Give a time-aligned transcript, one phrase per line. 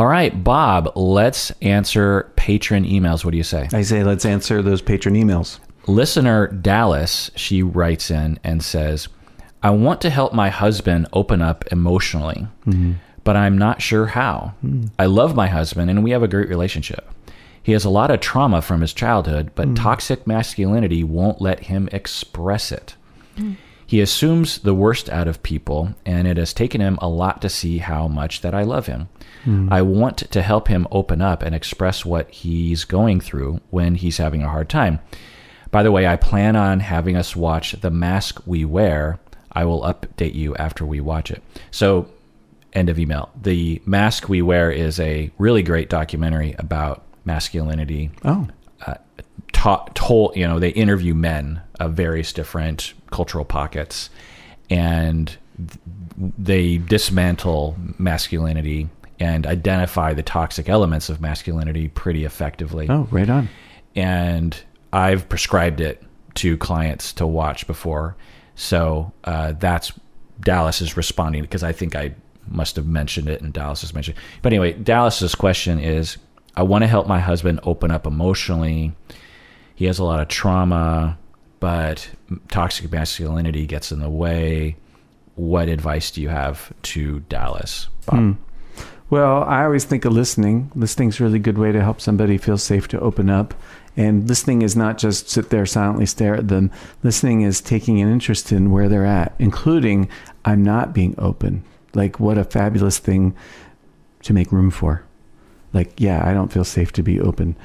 [0.00, 3.22] All right, Bob, let's answer patron emails.
[3.22, 3.68] What do you say?
[3.70, 5.58] I say let's answer those patron emails.
[5.86, 9.08] Listener Dallas, she writes in and says,
[9.62, 12.92] I want to help my husband open up emotionally, mm-hmm.
[13.24, 14.54] but I'm not sure how.
[14.62, 14.86] Hmm.
[14.98, 17.06] I love my husband and we have a great relationship.
[17.62, 19.74] He has a lot of trauma from his childhood, but hmm.
[19.74, 22.94] toxic masculinity won't let him express it.
[23.36, 23.52] Hmm.
[23.90, 27.48] He assumes the worst out of people, and it has taken him a lot to
[27.48, 29.08] see how much that I love him.
[29.42, 29.66] Hmm.
[29.68, 34.18] I want to help him open up and express what he's going through when he's
[34.18, 35.00] having a hard time.
[35.72, 39.18] By the way, I plan on having us watch The Mask We Wear.
[39.50, 41.42] I will update you after we watch it.
[41.72, 42.08] So,
[42.72, 43.30] end of email.
[43.42, 48.46] The Mask We Wear is a really great documentary about masculinity Oh,
[48.86, 48.94] uh,
[49.52, 54.10] ta- told you know they interview men of various different cultural pockets
[54.68, 55.36] and
[56.38, 58.88] they dismantle masculinity
[59.18, 63.48] and identify the toxic elements of masculinity pretty effectively oh, right on.
[63.94, 66.02] and I've prescribed it
[66.36, 68.16] to clients to watch before.
[68.54, 69.92] So uh, that's
[70.40, 72.14] Dallas is responding because I think I
[72.48, 74.16] must have mentioned it and Dallas has mentioned.
[74.16, 74.22] it.
[74.42, 76.16] But anyway, Dallas's question is:
[76.56, 78.92] I want to help my husband open up emotionally.
[79.74, 81.18] He has a lot of trauma,
[81.60, 82.10] but
[82.48, 84.76] toxic masculinity gets in the way.
[85.36, 87.88] What advice do you have to Dallas?
[88.06, 88.18] Bob?
[88.18, 88.32] Hmm.
[89.10, 90.70] Well, I always think of listening.
[90.74, 93.54] Listening's a really good way to help somebody feel safe to open up.
[93.96, 96.70] And listening is not just sit there silently stare at them.
[97.02, 100.08] Listening is taking an interest in where they're at, including
[100.44, 101.64] I'm not being open.
[101.92, 103.34] Like what a fabulous thing
[104.22, 105.02] to make room for.
[105.72, 107.56] Like, yeah, I don't feel safe to be open,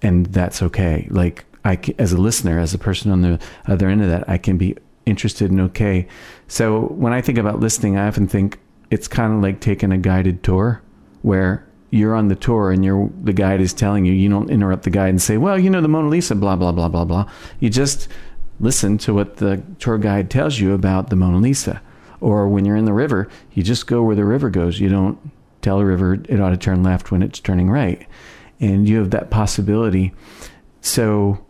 [0.00, 1.06] and that's okay.
[1.10, 4.38] Like, I as a listener, as a person on the other end of that, I
[4.38, 4.76] can be
[5.06, 6.06] interested and okay.
[6.48, 8.58] So when I think about listening, I often think
[8.90, 10.82] it's kind of like taking a guided tour,
[11.22, 14.12] where you're on the tour and you're the guide is telling you.
[14.12, 16.72] You don't interrupt the guide and say, "Well, you know the Mona Lisa," blah blah
[16.72, 17.30] blah blah blah.
[17.60, 18.08] You just
[18.60, 21.80] listen to what the tour guide tells you about the Mona Lisa.
[22.20, 24.80] Or when you're in the river, you just go where the river goes.
[24.80, 25.18] You don't
[25.60, 28.06] tell the river it ought to turn left when it's turning right.
[28.60, 30.14] And you have that possibility.
[30.80, 31.44] So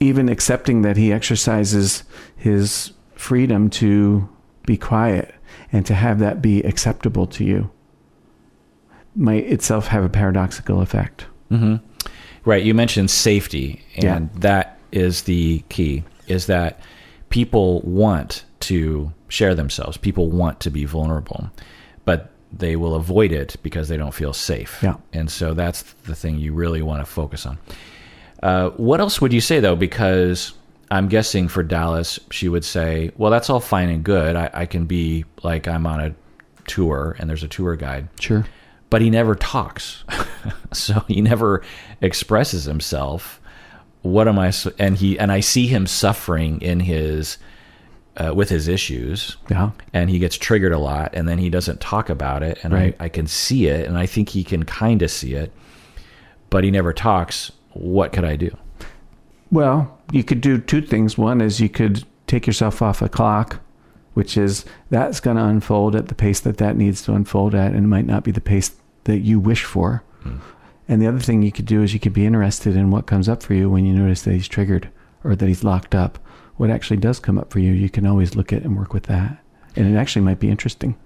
[0.00, 2.02] even accepting that he exercises
[2.36, 4.28] his freedom to
[4.66, 5.34] be quiet
[5.72, 7.70] and to have that be acceptable to you
[9.14, 11.26] might itself have a paradoxical effect.
[11.50, 11.76] Mm-hmm.
[12.44, 12.62] Right.
[12.62, 14.40] You mentioned safety, and Yeah.
[14.40, 16.04] that is the key.
[16.28, 16.80] Is that
[17.28, 19.96] people want to share themselves.
[19.96, 21.50] People want to be vulnerable,
[22.04, 24.78] but they will avoid it because they don't feel safe.
[24.82, 24.94] Yeah.
[25.12, 27.58] And so that's the thing you really want to focus on.
[28.42, 29.76] Uh, what else would you say though?
[29.76, 30.52] Because
[30.90, 34.36] I'm guessing for Dallas, she would say, "Well, that's all fine and good.
[34.36, 36.14] I, I can be like I'm on a
[36.66, 38.44] tour and there's a tour guide." Sure.
[38.88, 40.04] but he never talks.
[40.72, 41.62] so he never
[42.00, 43.40] expresses himself.
[44.02, 44.52] What am I?
[44.78, 47.36] And he and I see him suffering in his
[48.16, 49.36] uh, with his issues.
[49.50, 49.70] Yeah.
[49.92, 52.96] And he gets triggered a lot, and then he doesn't talk about it, and Right.
[52.98, 55.52] I, I can see it, and I think he can kind of see it,
[56.48, 57.52] but he never talks.
[57.72, 58.56] What could I do?
[59.50, 61.18] Well, you could do two things.
[61.18, 63.60] One is you could take yourself off a clock,
[64.14, 67.72] which is that's going to unfold at the pace that that needs to unfold at,
[67.72, 68.72] and it might not be the pace
[69.04, 70.02] that you wish for.
[70.22, 70.36] Hmm.
[70.88, 73.28] And the other thing you could do is you could be interested in what comes
[73.28, 74.90] up for you when you notice that he's triggered
[75.22, 76.18] or that he's locked up.
[76.56, 79.04] What actually does come up for you, you can always look at and work with
[79.04, 79.38] that.
[79.76, 80.96] And it actually might be interesting.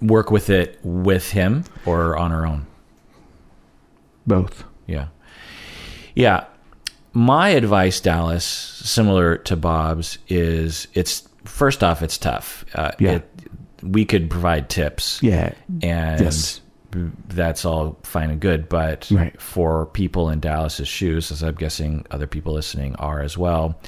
[0.00, 2.66] Work with it with him or on our own?
[4.26, 4.64] Both.
[4.86, 5.08] Yeah.
[6.14, 6.44] Yeah.
[7.12, 12.64] My advice, Dallas, similar to Bob's, is it's first off, it's tough.
[12.74, 13.12] Uh, Yeah.
[13.12, 13.30] It,
[13.82, 15.22] we could provide tips.
[15.22, 15.52] Yeah.
[15.82, 16.60] And Yes.
[17.28, 18.68] that's all fine and good.
[18.68, 19.38] But Right.
[19.40, 23.78] for people in Dallas's shoes, as I'm guessing other people listening are as well,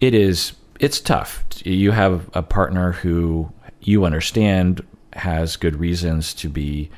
[0.00, 1.44] it is it's tough.
[1.64, 3.50] You have a partner who
[3.80, 4.82] you understand
[5.14, 6.90] has good reasons to be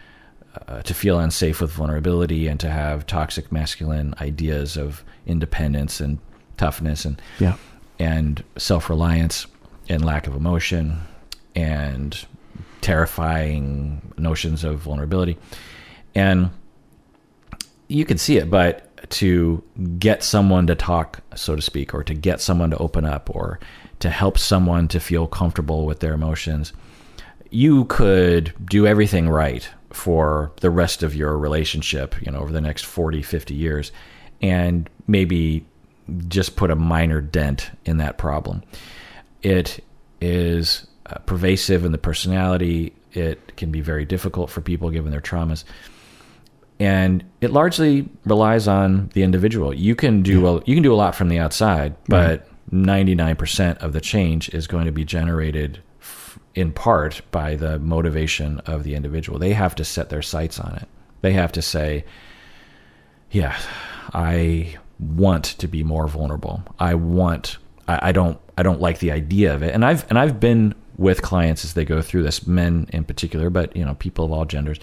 [0.69, 6.19] uh, to feel unsafe with vulnerability and to have toxic masculine ideas of independence and
[6.56, 7.56] toughness and Yeah.
[7.99, 9.47] and self-reliance
[9.88, 10.99] and lack of emotion
[11.55, 12.25] and
[12.81, 15.37] terrifying notions of vulnerability
[16.14, 16.50] and
[17.88, 19.62] you can see it but to
[19.99, 23.59] get someone to talk so to speak or to get someone to open up or
[23.99, 26.73] to help someone to feel comfortable with their emotions
[27.50, 32.60] you could do everything right for the rest of your relationship you know over the
[32.60, 33.93] next 40 50 years
[34.43, 35.64] and maybe
[36.28, 38.62] just put a minor dent in that problem
[39.43, 39.82] it
[40.20, 45.20] is uh, pervasive in the personality It can be very difficult for people given their
[45.20, 45.64] traumas.
[46.78, 49.72] And it largely relies on the individual.
[49.72, 53.92] You can do a, you can do a lot from the outside, but 99% of
[53.92, 55.81] the change is going to be generated
[56.56, 59.38] in part by the motivation of the individual.
[59.38, 60.88] They have to set their sights on it.
[61.20, 62.05] They have to say,
[63.31, 63.56] yeah,
[64.12, 66.62] I want to be more vulnerable.
[66.81, 69.75] I want I, I don't I don't like the idea of it.
[69.75, 73.50] And I've and I've been with clients as they go through this, men in particular,
[73.50, 74.79] but you know, people of all genders,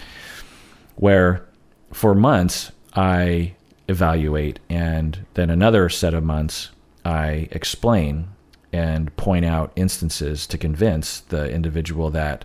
[0.96, 1.44] where
[1.92, 3.56] for months I
[3.88, 6.70] evaluate and then another set of months
[7.04, 8.28] I explain
[8.74, 12.44] and point out instances to convince the individual that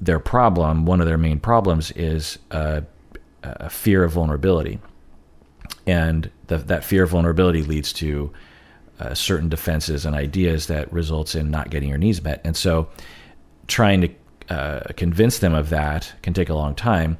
[0.00, 2.82] their problem, one of their main problems, is a,
[3.42, 4.80] a fear of vulnerability.
[5.86, 8.32] And the, that fear of vulnerability leads to
[9.00, 12.40] uh, certain defenses and ideas that results in not getting your needs met.
[12.44, 12.88] And so
[13.68, 14.08] trying to
[14.50, 17.18] uh, convince them of that can take a long time.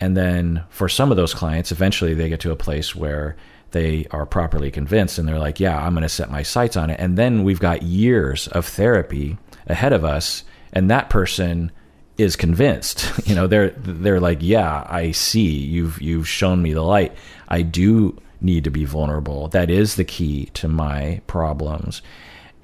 [0.00, 3.36] And then for some of those clients, eventually they get to a place where
[3.72, 6.90] they are properly convinced and they're like, yeah, I'm going to set my sights on
[6.90, 7.00] it.
[7.00, 10.44] And then we've got years of therapy ahead of us.
[10.72, 11.72] And that person
[12.18, 16.82] is convinced, you know, they're, they're like, yeah, I see you've, you've shown me the
[16.82, 17.14] light.
[17.48, 19.48] I do need to be vulnerable.
[19.48, 22.02] That is the key to my problems.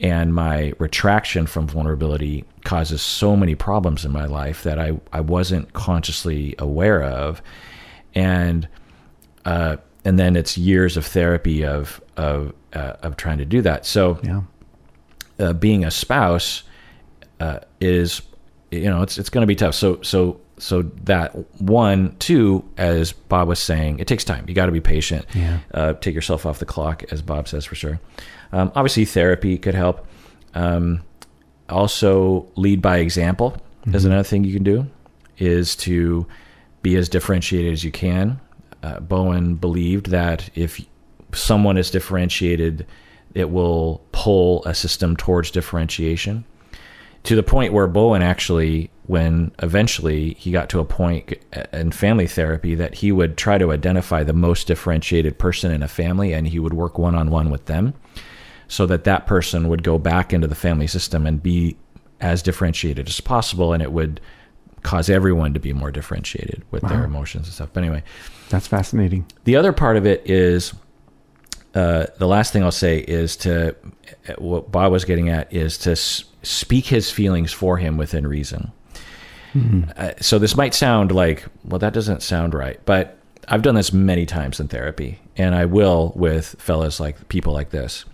[0.00, 5.20] And my retraction from vulnerability causes so many problems in my life that I, I
[5.20, 7.42] wasn't consciously aware of.
[8.14, 8.68] And,
[9.44, 9.78] uh,
[10.08, 13.84] and then it's years of therapy of, of, uh, of trying to do that.
[13.84, 14.40] So, Yeah.
[15.38, 16.62] uh, being a spouse
[17.40, 18.22] uh, is
[18.70, 19.74] you know it's it's going to be tough.
[19.74, 21.28] So so so that
[21.60, 24.44] one two as Bob was saying, it takes time.
[24.48, 25.24] You got to be patient.
[25.34, 25.58] Yeah.
[25.72, 28.00] Uh, take yourself off the clock, as Bob says for sure.
[28.52, 30.06] Um, obviously, therapy could help.
[30.54, 31.02] Um,
[31.68, 33.56] also, lead by example
[33.86, 34.86] is another thing you can do.
[35.38, 36.26] Is to
[36.82, 38.40] be as differentiated as you can.
[38.82, 40.80] Uh, Bowen believed that if
[41.32, 42.86] someone is differentiated,
[43.34, 46.44] it will pull a system towards differentiation
[47.24, 51.34] to the point where Bowen actually, when eventually he got to a point
[51.72, 55.88] in family therapy that he would try to identify the most differentiated person in a
[55.88, 57.94] family and he would work one on one with them
[58.68, 61.76] so that that person would go back into the family system and be
[62.20, 64.20] as differentiated as possible and it would
[64.82, 67.68] cause everyone to be more differentiated with their emotions and stuff.
[67.72, 68.02] But anyway,
[68.50, 69.26] That's fascinating.
[69.44, 70.72] the other part of it is
[71.74, 73.76] uh, the last thing I'll say is to
[74.38, 78.72] what Bob was getting at is to s- speak his feelings for him within reason.
[79.96, 83.18] Uh, so this might sound like, well, that doesn't sound right, but
[83.48, 87.70] I've done this many times in therapy, and I will with fellas like people like
[87.70, 88.04] this.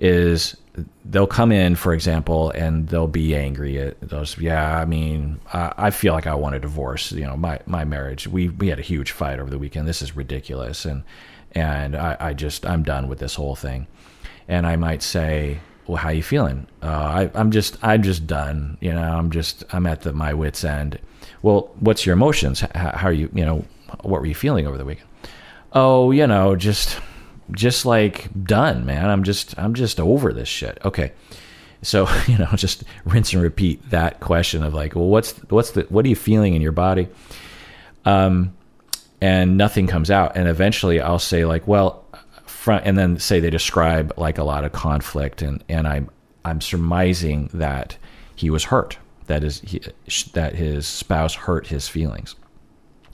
[0.00, 0.56] Is
[1.04, 4.38] they'll come in, for example, and they'll be angry at those.
[4.38, 7.12] Yeah, I mean, I, I feel like I want a divorce.
[7.12, 8.26] You know, my my marriage.
[8.26, 9.86] We we had a huge fight over the weekend.
[9.86, 11.02] This is ridiculous, and
[11.52, 13.86] and I, I just I'm done with this whole thing.
[14.48, 16.66] And I might say, well, how are you feeling?
[16.82, 18.76] Uh, I, I'm just, I'm just done.
[18.80, 20.98] You know, I'm just, I'm at the, my wit's end.
[21.42, 22.62] Well, what's your emotions?
[22.62, 23.64] H- how are you, you know,
[24.02, 25.08] what were you feeling over the weekend?
[25.72, 26.98] Oh, you know, just,
[27.50, 29.08] just like done, man.
[29.10, 30.78] I'm just, I'm just over this shit.
[30.84, 31.12] Okay.
[31.82, 35.82] So, you know, just rinse and repeat that question of like, well, what's, what's the,
[35.82, 37.08] what are you feeling in your body?
[38.04, 38.54] Um,
[39.20, 40.36] and nothing comes out.
[40.36, 42.04] And eventually I'll say like, well,
[42.46, 46.10] front, and then say they describe like a lot of conflict and, and I'm,
[46.44, 47.96] I'm surmising that
[48.34, 49.80] he was hurt, that is, he,
[50.32, 52.34] that his spouse hurt his feelings.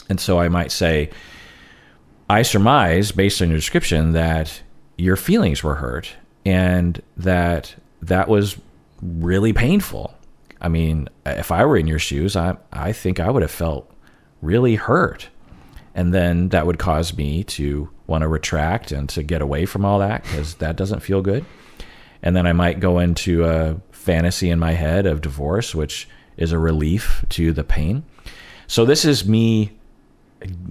[0.08, 1.10] And so I might say,
[2.30, 4.62] I surmise based on your description that
[4.96, 6.12] your feelings were hurt
[6.44, 8.58] and that that was
[9.00, 10.14] really painful.
[10.60, 13.90] I mean, if I were in your shoes, I, I think I would have felt
[14.42, 15.28] really hurt.
[15.94, 19.84] And then that would cause me to want to retract and to get away from
[19.84, 21.44] all that because that doesn't feel good.
[22.22, 26.52] And then I might go into a fantasy in my head of divorce, which is
[26.52, 28.04] a relief to the pain.
[28.66, 29.72] So this is me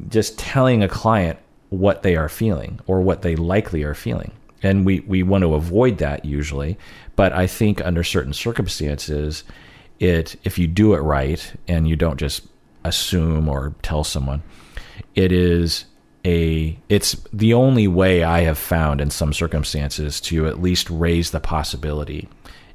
[0.09, 4.31] just telling a client what they are feeling or what they likely are feeling.
[4.63, 6.77] And we, we want to avoid that usually.
[7.15, 9.43] But I think under certain circumstances,
[9.99, 12.43] it if you do it right and you don't just
[12.83, 14.41] assume or tell someone,
[15.15, 15.85] it is
[16.25, 21.31] a it's the only way I have found in some circumstances to at least raise
[21.31, 22.27] the possibility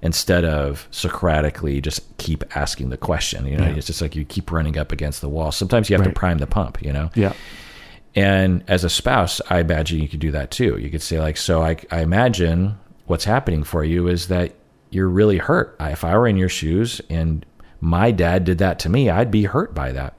[0.03, 3.47] instead of Socratically just keep asking the question.
[3.47, 3.75] You know, Yeah.
[3.77, 5.53] it's just like you keep running up against the wall.
[5.53, 6.13] Sometimes you have Right.
[6.13, 7.11] to prime the pump, you know?
[7.15, 7.33] Yeah.
[8.14, 10.78] And as a spouse, I imagine you could do that too.
[10.78, 14.54] You could say, like, so I, I imagine what's happening for you is that
[14.90, 15.76] you're really hurt.
[15.81, 17.45] I, if I were in your shoes and
[17.81, 20.14] my dad did that to me, I'd be hurt by that.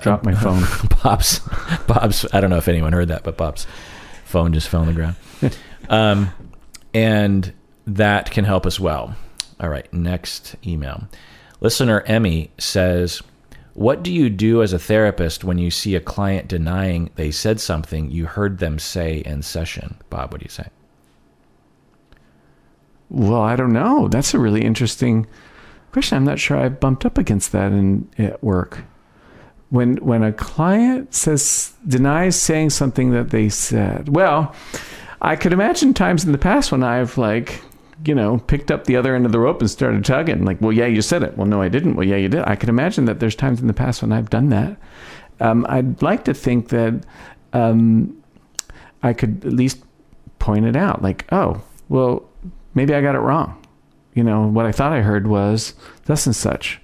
[0.00, 0.64] Drop my phone.
[1.02, 1.40] Bob's,
[1.86, 2.26] Bob's.
[2.32, 3.66] I don't know if anyone heard that, but Bob's
[4.24, 5.16] phone just fell on the ground.
[5.88, 6.30] um,
[6.94, 7.52] and
[7.86, 9.14] that can help as well.
[9.60, 11.04] All right, next email.
[11.60, 13.22] Listener Emmy says,
[13.74, 17.60] "What do you do as a therapist when you see a client denying they said
[17.60, 20.68] something you heard them say in session?" Bob, what do you say?
[23.08, 24.08] Well, I don't know.
[24.08, 25.26] That's a really interesting
[25.92, 26.16] question.
[26.16, 28.84] I'm not sure I've bumped up against that in at work.
[29.68, 34.54] When when a client says denies saying something that they said, well,
[35.20, 37.62] I could imagine times in the past when I've like,
[38.04, 40.44] you know, picked up the other end of the rope and started tugging.
[40.44, 41.36] Like, well, yeah, you said it.
[41.36, 41.94] Well, no, I didn't.
[41.94, 42.42] Well, yeah, you did.
[42.46, 44.76] I can imagine that there's times in the past when I've done that.
[45.40, 47.04] Um, I'd like to think that
[47.52, 48.16] um,
[49.02, 49.82] I could at least
[50.38, 51.02] point it out.
[51.02, 52.24] Like, oh, well,
[52.74, 53.58] maybe I got it wrong.
[54.14, 56.80] You know, what I thought I heard was thus and such.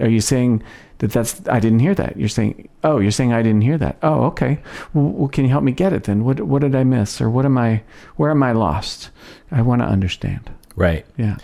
[0.00, 0.62] Are you saying
[0.98, 2.16] that that's, I didn't hear that?
[2.16, 3.98] You're saying, oh, you're saying I didn't hear that.
[4.02, 4.60] Oh, okay.
[4.94, 6.24] Well, can you help me get it then?
[6.24, 7.20] What, what did I miss?
[7.20, 7.82] Or what am I,
[8.16, 9.10] where am I lost?
[9.50, 10.50] I want to understand.
[10.80, 11.06] Right.
[11.16, 11.36] Yeah.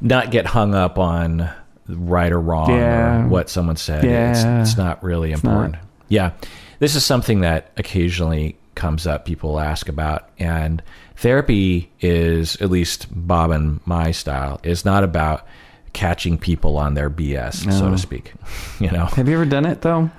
[0.00, 1.48] Not get hung up on
[1.88, 3.24] right or wrong Yeah.
[3.24, 4.04] or what someone said.
[4.04, 4.30] Yeah.
[4.32, 5.38] It's, it's not really not.
[5.44, 5.76] important.
[6.08, 6.32] Yeah.
[6.80, 10.28] This is something that occasionally comes up, people ask about.
[10.38, 10.82] And
[11.16, 15.46] therapy is, at least Bob and my style, is not about
[15.92, 18.32] catching people on their BS, so to speak.
[18.80, 19.06] You know?
[19.06, 20.10] Have you ever done it though?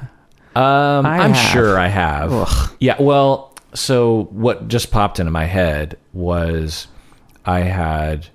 [0.55, 1.51] Um, I I'm have.
[1.51, 2.31] sure I have.
[2.31, 2.71] Ugh.
[2.79, 2.95] Yeah.
[3.01, 6.87] Well, so what just popped into my head was
[7.45, 8.27] I had,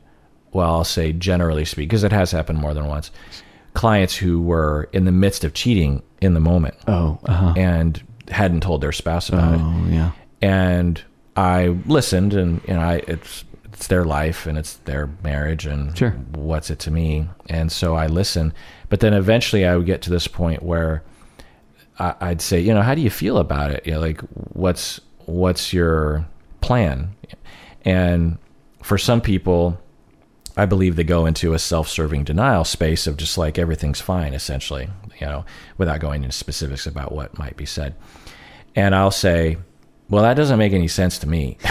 [0.52, 3.10] well, I'll say generally speak, because it has happened more than once,
[3.74, 7.54] clients who were in the midst of cheating in the moment Oh, uh-huh.
[7.56, 9.60] and hadn't told their spouse about it.
[9.62, 10.10] Oh, yeah.
[10.42, 11.02] And
[11.36, 15.96] I listened, and you know, I it's it's their life and it's their marriage, and
[15.96, 16.10] Sure.
[16.34, 17.28] what's it to me?
[17.48, 18.52] And so I listen,
[18.88, 21.04] but then eventually I would get to this point where
[22.00, 23.86] I, I'd say, you know, how do you feel about it?
[23.86, 24.20] You know, like
[24.54, 26.26] what's what's your
[26.60, 27.14] plan?
[27.84, 28.38] And
[28.82, 29.78] for some people,
[30.58, 34.88] I believe they go into a self-serving denial space of just like everything's fine, essentially,
[35.20, 35.44] you know,
[35.78, 37.94] without going into specifics about what might be said.
[38.74, 39.56] And I'll say,
[40.10, 41.56] well, that doesn't make any sense to me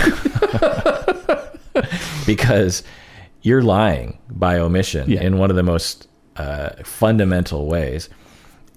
[2.25, 2.83] because
[3.41, 5.21] you're lying by omission Yeah.
[5.21, 8.09] in one of the most uh, fundamental ways.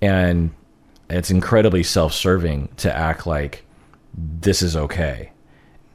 [0.02, 0.50] And
[1.09, 3.64] it's incredibly self serving to act like
[4.17, 5.33] this is okay.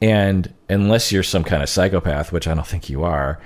[0.02, 3.40] And unless you're some kind of psychopath, which I don't think you are,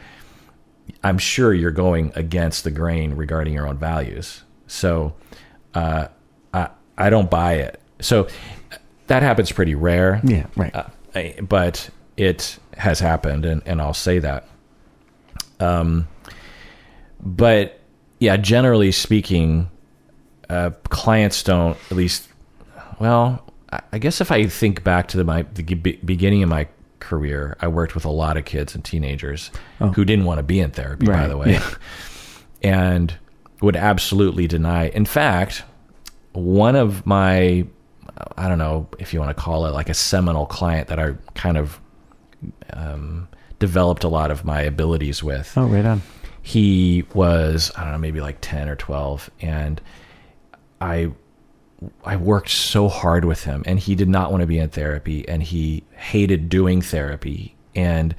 [1.03, 4.43] I'm sure you're going against the grain regarding your own values.
[4.67, 5.15] So
[5.75, 6.09] uh,
[6.55, 6.69] I,
[6.99, 7.81] I don't buy it.
[8.01, 8.29] So
[9.09, 10.21] that happens pretty rare.
[10.25, 10.75] Yeah, right.
[10.75, 14.47] Uh, I- but it has happened, and, and I'll say that.
[15.59, 16.07] Um,
[17.21, 17.81] but
[18.19, 19.69] yeah, generally speaking,
[20.49, 22.29] uh, clients don't at least.
[22.99, 26.49] Well, I- I guess if I think back to the, my the be- beginning of
[26.49, 26.69] my
[27.01, 30.61] career, I worked with a lot of kids and teenagers who didn't want to be
[30.61, 31.07] in therapy.
[31.07, 31.75] By the way, yeah.
[32.63, 33.15] and
[33.61, 34.89] would absolutely deny.
[34.89, 35.65] In fact,
[36.33, 37.67] one of my
[38.37, 41.15] I don't know if you want to call it like a seminal client that I
[41.35, 41.81] kind of
[42.73, 43.29] um,
[43.59, 45.53] developed a lot of my abilities with.
[45.57, 46.03] oh, right on.
[46.43, 49.81] He was I don't know maybe like ten or twelve, and
[50.81, 51.13] I
[52.05, 55.27] I worked so hard with him, and he did not want to be in therapy,
[55.29, 58.15] and he hated doing therapy, and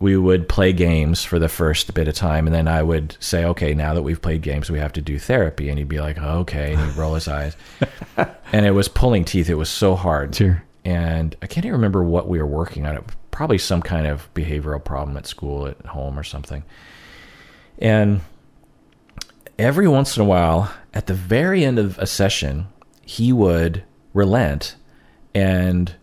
[0.00, 3.44] we would play games for the first bit of time, and then I would say,
[3.44, 6.16] "Okay, now that we've played games, we have to do therapy," and he'd be like,
[6.20, 7.56] oh, "Okay," and he'd roll his eyes,
[8.52, 9.50] and it was pulling teeth.
[9.50, 10.62] It was so hard, Sure.
[10.84, 12.96] and I can't even remember what we were working on.
[12.96, 16.62] It probably some kind of behavioral problem at school, at home, or something.
[17.78, 18.20] And
[19.58, 22.66] every once in a while, at the very end of a session,
[23.08, 24.76] he would relent
[25.34, 25.94] and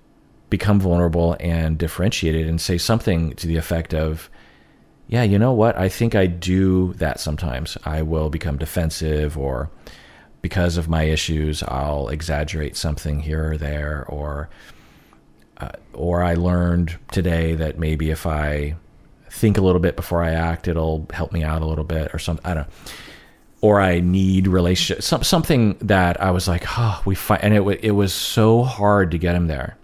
[0.50, 4.28] become vulnerable and differentiated and say something to the effect of,
[5.08, 5.78] Yeah, you know what?
[5.78, 7.78] I think I do that sometimes.
[7.86, 9.70] I will become defensive or
[10.42, 14.50] because of my issues, I'll exaggerate something here or there, or
[15.58, 18.78] uh, or I learned today that maybe if I
[19.30, 22.20] think a little bit before I act, it'll help me out a little bit, or
[22.20, 22.44] something.
[22.44, 22.68] I don't.
[22.68, 22.74] know.
[23.66, 27.80] Or I need relationship, some, something that I was like, oh, we fight, and it
[27.84, 29.76] it was so hard to get him there.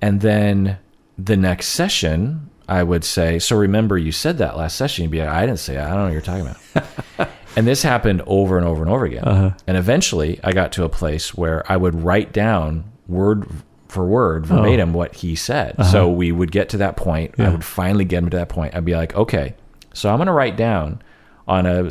[0.00, 0.78] And then
[1.18, 5.02] the next session, I would say, so remember you said that last session.
[5.02, 5.84] You'd be like, I didn't say that.
[5.84, 7.28] I don't know what you're talking about.
[7.56, 9.24] and this happened over and over and over again.
[9.24, 9.50] Uh-huh.
[9.66, 13.46] And eventually I got to a place where I would write down word
[13.88, 14.98] for word, verbatim, oh.
[14.98, 15.74] what he said.
[15.76, 15.92] Uh-huh.
[15.92, 17.38] So we would get to that point.
[17.38, 18.74] I would finally get him to that point.
[18.74, 19.54] I'd be like, okay,
[19.92, 21.02] so I'm going to write down
[21.46, 21.90] on a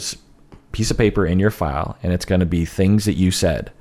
[0.76, 3.72] piece of paper in your file, and it's going to be things that you said.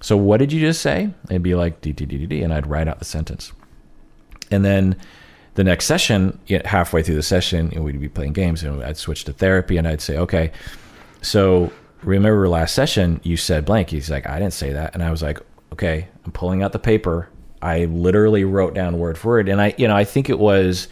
[0.00, 1.10] So what did you just say?
[1.28, 3.52] It'd be like d d d d d, and I'd write out the sentence.
[4.50, 4.96] And then
[5.54, 9.32] the next session, halfway through the session, we'd be playing games, and I'd switch to
[9.32, 10.50] therapy, and I'd say, okay,
[11.22, 11.70] so
[12.02, 13.90] remember last session you said blank.
[13.90, 15.38] He's like, I didn't say that, and I was like,
[15.72, 17.28] okay, I'm pulling out the paper.
[17.62, 20.88] I literally wrote down word for word, and I, you know, I think it was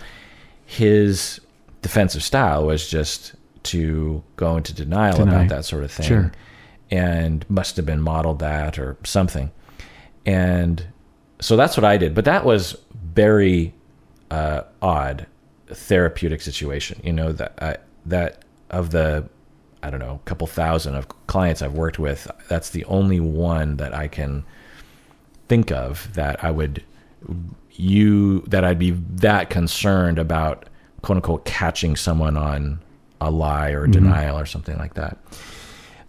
[0.64, 1.40] his
[1.82, 3.34] defensive style was just
[3.68, 5.30] to go into denial Deny.
[5.34, 6.32] about that sort of thing, Sure.
[6.90, 9.50] and must have been modeled that or something,
[10.26, 10.84] and
[11.40, 12.14] so that's what I did.
[12.14, 12.76] But that was
[13.14, 13.74] very
[14.30, 15.26] uh, odd
[15.68, 17.00] therapeutic situation.
[17.04, 19.28] You know that I, that of the
[19.82, 23.94] I don't know couple thousand of clients I've worked with, that's the only one that
[23.94, 24.44] I can
[25.48, 26.82] think of that I would
[27.72, 30.68] you that I'd be that concerned about
[31.02, 32.80] quote unquote catching someone on
[33.20, 35.18] a lie or denial or something like that.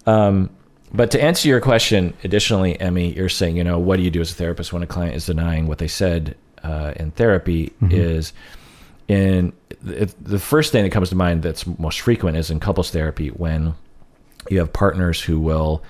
[0.06, 0.50] Um,
[0.92, 4.20] but to answer your question, additionally, Emmy, you're saying, you know, what do you do
[4.20, 7.72] as a therapist when a client is denying what they said uh, in therapy?
[7.90, 8.32] Is
[9.06, 9.52] in
[9.82, 13.28] the, the first thing that comes to mind that's most frequent is in couples therapy
[13.28, 13.74] when
[14.48, 15.82] you have partners who will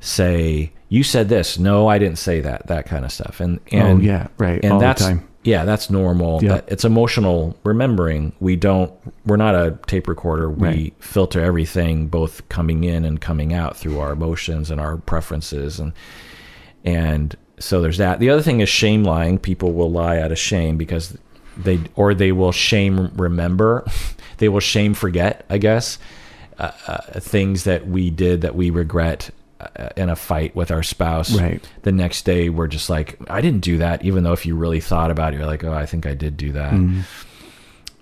[0.00, 2.66] say, "You said this." No, I didn't say that.
[2.66, 3.40] That kind of stuff.
[3.40, 4.62] And and oh yeah, right.
[4.62, 5.28] and all that's the time.
[5.48, 6.42] Yeah, that's normal.
[6.42, 6.54] Yeah.
[6.56, 8.32] That- It's emotional remembering.
[8.40, 8.92] We don't.
[9.24, 10.50] We're not a tape recorder.
[10.50, 10.94] We Right.
[11.00, 15.92] filter everything, both coming in and coming out, through our emotions and our preferences, and
[16.84, 18.20] and so there's that.
[18.20, 19.38] The other thing is shame lying.
[19.38, 21.16] People will lie out of shame because
[21.56, 23.84] they or they will shame remember.
[24.38, 25.44] they will shame forget.
[25.50, 25.98] I guess
[26.58, 29.30] uh, uh, things that we did that we regret
[29.96, 31.38] in a fight with our spouse.
[31.38, 31.62] Right.
[31.82, 34.04] The next day, we're just like, I didn't do that.
[34.04, 36.36] Even though if you really thought about it, you're like, oh, I think I did
[36.36, 36.72] do that.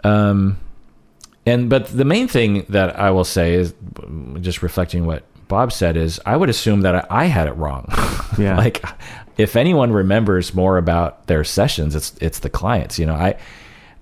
[0.05, 0.59] Um,
[1.47, 3.75] and but the main thing that I will say is
[4.41, 7.89] just reflecting what Bob said is I would assume that I, I had it wrong.
[8.39, 8.59] Yeah.
[8.59, 8.85] like
[9.39, 12.99] if anyone remembers more about their sessions, it's it's the clients.
[12.99, 13.37] You know, I,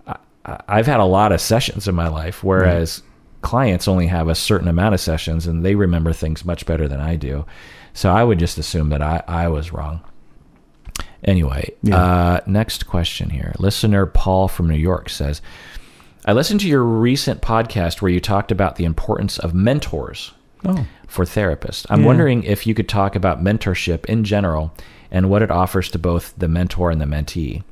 [0.09, 3.01] I I've had a lot of sessions in my life, whereas
[3.45, 7.01] clients only have a certain amount of sessions and they remember things much better than
[7.01, 7.45] I do.
[7.93, 10.01] So I would just assume that I, I was wrong.
[11.23, 11.97] Anyway, Yeah.
[11.97, 13.53] uh, next question here.
[13.59, 15.41] Listener Paul from New York says,
[16.27, 20.33] I listened to your recent podcast where you talked about the importance of mentors
[20.67, 21.87] Oh, for therapists.
[21.91, 22.07] I'm Yeah.
[22.07, 24.73] wondering if you could talk about mentorship in general
[25.11, 27.63] and what it offers to both the mentor and the mentee.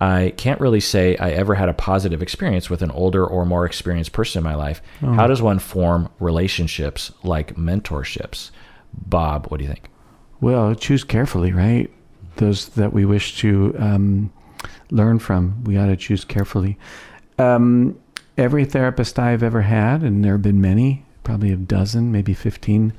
[0.00, 3.64] I can't really say I ever had a positive experience with an older or more
[3.66, 4.80] experienced person in my life.
[5.00, 8.50] How does one form relationships like mentorships?
[8.92, 9.90] Bob, what do you think?
[10.40, 11.90] well, choose carefully, right?
[12.36, 14.32] Those that we wish to um,
[14.90, 16.78] learn from, we ought to choose carefully.
[17.38, 17.98] Um,
[18.36, 22.92] every therapist I've ever had, and there have been many, probably a dozen, maybe 15,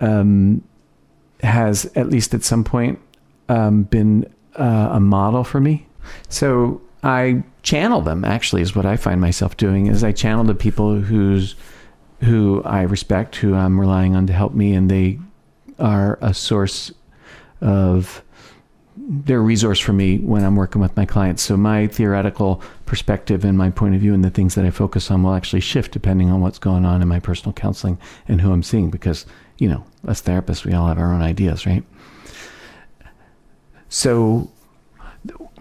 [0.00, 0.62] um,
[1.42, 2.98] has at least at some point
[3.48, 5.86] um, been uh, a model for me.
[6.28, 8.24] So I channel them.
[8.24, 9.86] Actually, is what I find myself doing.
[9.86, 11.54] Is I channel the people who's
[12.20, 15.18] who I respect, who I'm relying on to help me, and they
[15.78, 16.90] are a source
[17.60, 18.22] of
[19.10, 21.42] they're resource for me when I'm working with my clients.
[21.42, 25.10] So my theoretical perspective and my point of view and the things that I focus
[25.10, 28.52] on will actually shift depending on what's going on in my personal counseling and who
[28.52, 29.24] I'm seeing because,
[29.56, 31.84] you know, as therapists we all have our own ideas, right?
[33.88, 34.50] So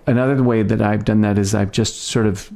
[0.07, 2.51] another way that I've done that is I've just sort of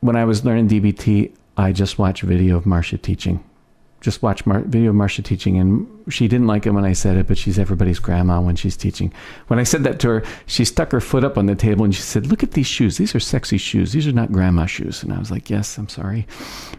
[0.00, 3.42] when I was learning DBT, I just watched video of Marsha teaching.
[4.00, 7.16] Just watch Mar- video of Marsha teaching, and she didn't like it when I said
[7.16, 9.12] it, but she's everybody's grandma when she's teaching.
[9.48, 11.94] When I said that to her, she stuck her foot up on the table and
[11.94, 12.98] she said, "Look at these shoes.
[12.98, 13.92] These are sexy shoes.
[13.92, 16.26] These are not grandma shoes." And I was like, "Yes, I'm sorry."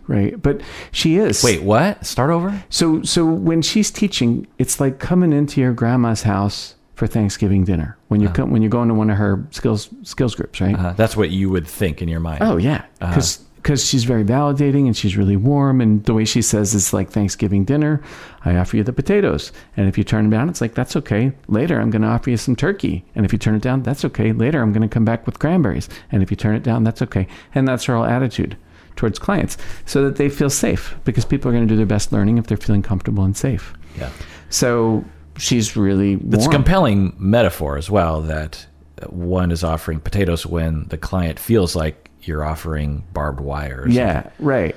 [0.08, 1.44] Right, but she is.
[1.44, 2.06] Wait, what?
[2.06, 2.64] Start over?
[2.70, 7.96] So so when she's teaching, it's like coming into your grandma's house for Thanksgiving dinner
[8.08, 10.76] when you come when you go into one of her skills skills groups, right?
[10.76, 12.40] Uh, that's what you would think in your mind.
[12.42, 16.74] Oh yeah, because she's very validating and she's really warm and the way she says
[16.74, 18.02] it's like Thanksgiving dinner.
[18.46, 21.34] I offer you the potatoes, and if you turn them down, it's like that's okay.
[21.48, 24.04] Later, I'm going to offer you some turkey, and if you turn it down, that's
[24.04, 24.32] okay.
[24.32, 27.04] Later, I'm going to come back with cranberries, and if you turn it down, that's
[27.04, 27.28] okay.
[27.54, 28.58] And that's her whole attitude
[28.96, 29.56] towards clients,
[29.86, 32.48] so that they feel safe because people are going to do their best learning if
[32.48, 33.76] they're feeling comfortable and safe.
[34.00, 34.10] Yeah.
[34.50, 35.06] So
[35.38, 38.66] she's really It's a compelling metaphor as well that
[39.08, 43.86] one is offering potatoes when the client feels like you're offering barbed wire.
[43.88, 44.76] Yeah, right.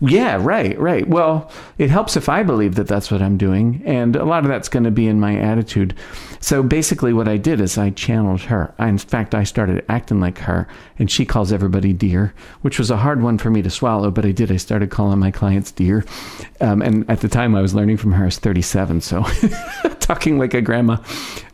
[0.00, 1.06] Yeah, right, right.
[1.06, 3.82] Well, it helps if I believe that that's what I'm doing.
[3.84, 5.94] And a lot of that's going to be in my attitude.
[6.40, 8.74] So basically, what I did is I channeled her.
[8.78, 10.66] I, in fact, I started acting like her,
[10.98, 14.26] and she calls everybody dear, which was a hard one for me to swallow, but
[14.26, 14.50] I did.
[14.50, 16.04] I started calling my clients dear.
[16.60, 18.24] Um, and at the time, I was learning from her.
[18.24, 19.22] I was 37, so
[20.00, 20.96] talking like a grandma.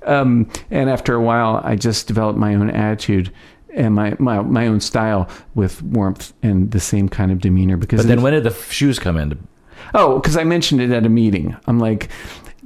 [0.05, 3.31] Um, and after a while, I just developed my own attitude
[3.79, 7.77] and my, my my own style with warmth and the same kind of demeanor.
[7.77, 9.39] Because But then if- when did the shoes come in?
[9.95, 11.57] oh, because I mentioned it at a meeting.
[11.67, 12.11] I'm like,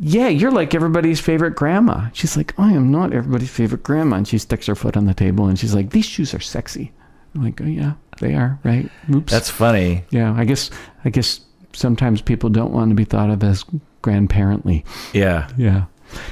[0.00, 2.08] yeah, you're like everybody's favorite grandma.
[2.14, 5.14] She's like, I am not everybody's favorite grandma, and she sticks her foot on the
[5.14, 6.90] table and she's like, these shoes are sexy.
[7.34, 8.90] I'm like, oh yeah, they are, right?
[9.14, 9.30] Oops.
[9.32, 10.04] That's funny.
[10.10, 10.34] yeah.
[10.36, 10.70] I guess
[11.04, 11.40] I guess
[11.72, 13.64] sometimes people don't want to be thought of as
[14.02, 14.84] grandparently.
[15.12, 15.48] Yeah.
[15.56, 15.84] Yeah.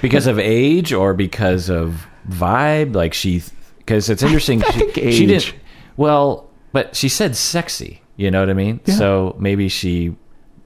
[0.03, 2.95] Because of age or because of vibe?
[2.95, 3.43] Like she,
[3.91, 4.63] because it's interesting.
[4.69, 5.19] I she, think she age.
[5.19, 5.55] didn't.
[5.97, 8.03] Well, but she said sexy.
[8.17, 8.79] You know what I mean?
[8.85, 8.95] Yeah.
[8.95, 10.15] So maybe she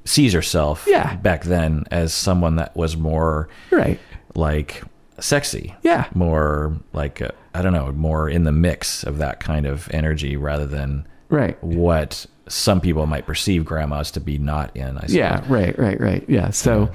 [0.04, 1.16] sees herself Yeah.
[1.16, 3.98] back then as someone that was more Right.
[4.34, 4.82] like
[5.18, 5.74] sexy.
[5.82, 6.04] Yeah.
[6.14, 10.36] More like uh, I don't know, more in the mix of that kind of energy
[10.36, 11.56] rather than Right.
[11.64, 14.98] what some people might perceive grandmas to be not in.
[14.98, 15.14] I suppose.
[15.14, 16.24] Yeah, right, right, right.
[16.28, 16.50] Yeah.
[16.50, 16.90] So,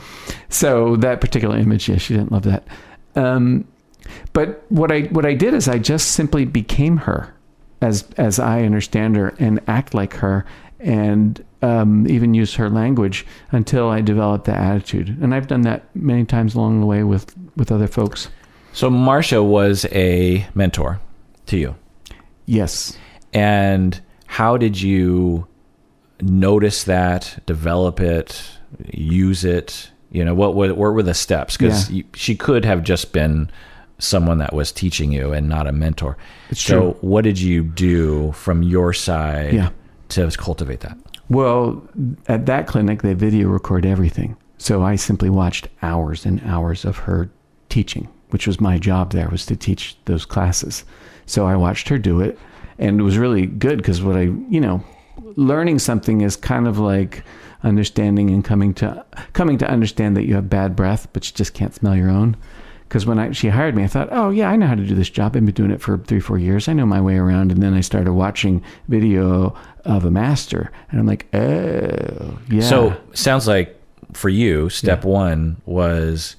[0.49, 2.67] so that particular image, yeah, she didn't love that.
[3.15, 3.65] Um,
[4.34, 7.34] but what I what I did is I just simply became her,
[7.82, 10.45] as as I understand her, and act like her,
[10.80, 15.17] and um, even use her language until I developed the attitude.
[15.22, 18.30] And I've done that many times along the way with with other folks.
[18.72, 21.00] So Marsha was a mentor
[21.48, 21.76] to you.
[22.45, 22.98] Yes.
[23.34, 25.48] And how did you
[26.22, 28.43] notice that, develop it,
[28.91, 29.89] use it?
[30.12, 31.58] You know, what were, what were the steps?
[31.58, 32.04] Because Yeah.
[32.15, 33.50] she could have just been
[33.99, 36.17] someone that was teaching you and not a mentor.
[36.49, 36.97] It's so, true.
[37.01, 39.69] what did you do from your side Yeah.
[40.09, 40.97] to cultivate that?
[41.29, 41.83] Well,
[42.27, 44.35] at that clinic, they video record everything.
[44.57, 47.29] So I simply watched hours and hours of her
[47.69, 50.83] teaching, which was my job there, was to teach those classes.
[51.27, 52.39] So I watched her do it,
[52.79, 54.83] and it was really good because what I, you know,
[55.35, 57.23] learning something is kind of like
[57.63, 61.53] understanding and coming to coming to understand that you have bad breath, but you just
[61.53, 62.35] can't smell your own.
[62.89, 64.95] Because when I, she hired me, I thought, oh yeah, I know how to do
[64.95, 65.36] this job.
[65.36, 66.67] I've been doing it for three, four years.
[66.67, 67.52] I know my way around.
[67.52, 72.62] And then I started watching video of a master, and I'm like, oh yeah.
[72.62, 73.80] So, sounds like
[74.13, 76.36] for you, step one was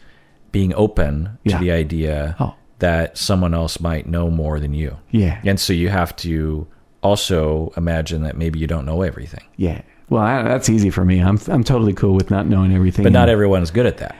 [0.52, 1.58] being open to Yeah.
[1.58, 2.54] the idea Oh.
[2.80, 4.96] that someone else might know more than you.
[5.12, 6.66] yeah, And so you have to
[7.02, 9.44] also imagine that maybe you don't know everything.
[9.56, 9.82] yeah.
[10.08, 11.20] Well, I, that's easy for me.
[11.20, 13.04] I'm I'm totally cool with not knowing everything.
[13.04, 14.16] But not And everyone's good at that.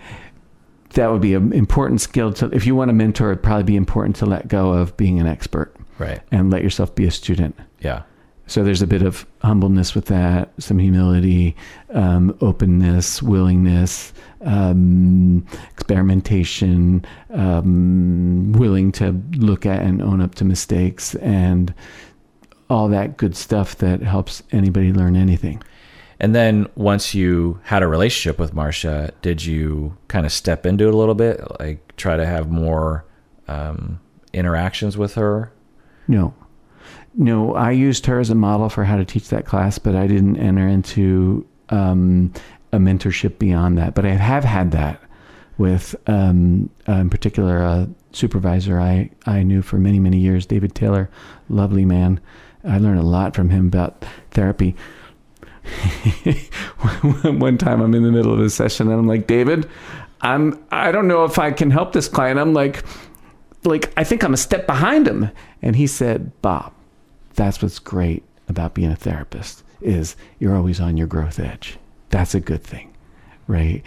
[0.95, 2.47] That would be an important skill to.
[2.53, 5.27] If you want to mentor, it'd probably be important to let go of being an
[5.27, 6.21] expert Right.
[6.33, 7.57] and let yourself be a student.
[7.81, 8.03] Yeah.
[8.47, 11.55] So there's a bit of humbleness with that, some humility,
[11.95, 21.15] um, openness, willingness, um, experimentation, um, willing to look at and own up to mistakes,
[21.17, 21.73] and
[22.69, 25.63] all that good stuff that helps anybody learn anything.
[26.21, 30.87] And then once you had a relationship with Marsha, did you kind of step into
[30.87, 31.41] it a little bit?
[31.59, 33.07] Like try to have more
[33.49, 34.01] um,
[34.35, 35.51] interactions with her?
[36.07, 36.35] No.
[37.15, 40.07] No, I used her as a model for how to teach that class, but I
[40.07, 42.33] didn't enter into um,
[42.73, 43.95] a mentorship beyond that.
[43.95, 45.01] But I have had that
[45.59, 50.75] with, um, uh, in particular, a supervisor I, I knew for many, many years, David
[50.75, 51.11] Taylor,
[51.49, 52.21] lovely man.
[52.63, 54.77] I learned a lot from him about therapy.
[57.23, 59.69] One time I'm in the middle of a session and I'm like, David,
[60.21, 62.39] I'm I don't know if I can help this client.
[62.39, 62.85] I'm like,
[63.65, 65.31] like I think I'm a step behind him.
[65.63, 66.73] And he said, Bob,
[67.35, 71.79] that's what's great about being a therapist is you're always on your growth edge.
[72.11, 72.95] That's a good thing,
[73.47, 73.83] right?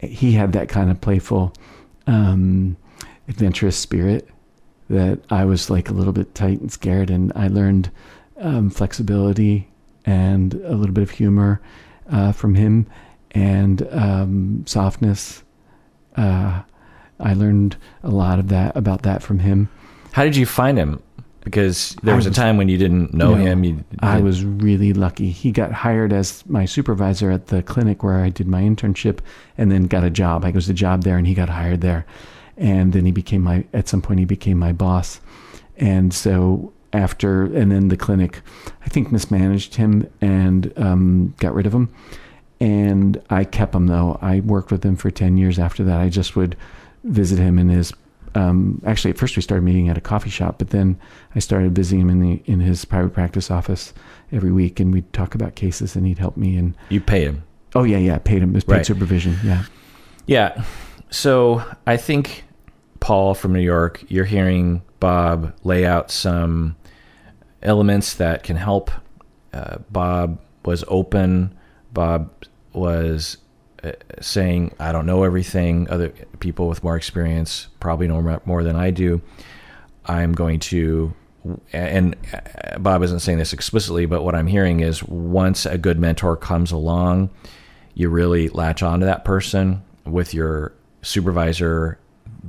[0.00, 1.54] He had that kind of playful,
[2.06, 2.76] um,
[3.28, 4.28] adventurous spirit
[4.90, 7.90] that I was like a little bit tight and scared, and I learned
[8.38, 9.68] um, flexibility
[10.08, 11.60] and a little bit of humor
[12.10, 12.86] uh, from him
[13.32, 15.44] and um, softness.
[16.16, 16.62] Uh,
[17.20, 19.68] I learned a lot of that about that from him.
[20.12, 21.02] How did you find him?
[21.44, 23.64] Because there I was a time when you didn't know No, him.
[23.64, 25.30] You, I was really lucky.
[25.30, 29.18] He got hired as my supervisor at the clinic where I did my internship
[29.58, 30.44] and then got a job.
[30.44, 32.06] I was a job there and he got hired there.
[32.56, 35.20] And then he became my, at some point, he became my boss.
[35.76, 38.40] And so after, and then the clinic,
[38.84, 41.88] I think mismanaged him and um, got rid of him.
[42.60, 44.18] And I kept him though.
[44.20, 46.00] I worked with him for 10 years after that.
[46.00, 46.56] I just would
[47.04, 47.92] visit him in his
[48.34, 51.00] um, actually, at first we started meeting at a coffee shop, but then
[51.34, 53.94] I started visiting him in the in his private practice office
[54.30, 56.54] every week, and we'd talk about cases, and he'd help me.
[56.56, 57.42] And You pay him.
[57.74, 58.50] oh yeah, yeah, paid him.
[58.50, 58.86] It was paid Right.
[58.86, 59.36] supervision.
[59.42, 59.64] Yeah,
[60.26, 60.62] Yeah.
[61.10, 62.44] So I think
[63.00, 66.76] Paul from New York, you're hearing Bob lay out some
[67.62, 68.90] elements that can help.
[69.52, 71.56] Uh, Bob was open.
[71.92, 72.30] Bob
[72.72, 73.38] was
[73.82, 75.88] uh, saying, I don't know everything.
[75.88, 79.20] Other people with more experience probably know more- than I do.
[80.04, 81.14] I'm going to,
[81.72, 85.98] and uh, Bob isn't saying this explicitly, but what I'm hearing is once a good
[85.98, 87.30] mentor comes along,
[87.94, 91.98] you really latch on to that person with your supervisor.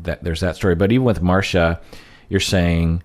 [0.03, 1.81] That there's that story, but even with Marsha,
[2.29, 3.03] you're saying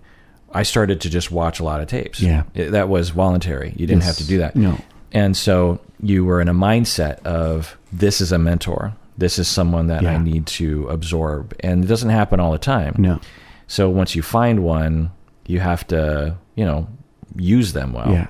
[0.53, 2.21] I started to just watch a lot of tapes.
[2.21, 2.43] Yeah.
[2.53, 3.73] It- that was voluntary.
[3.75, 4.55] You didn't have to do that.
[4.55, 4.77] No.
[5.11, 8.93] And so you were in a mindset of this is a mentor.
[9.17, 11.53] This is someone that I need to absorb.
[11.61, 12.95] And it doesn't happen all the time.
[12.97, 13.19] No.
[13.67, 15.11] So once you find one,
[15.47, 16.87] you have to, you know,
[17.35, 18.11] use them well.
[18.11, 18.27] Yeah.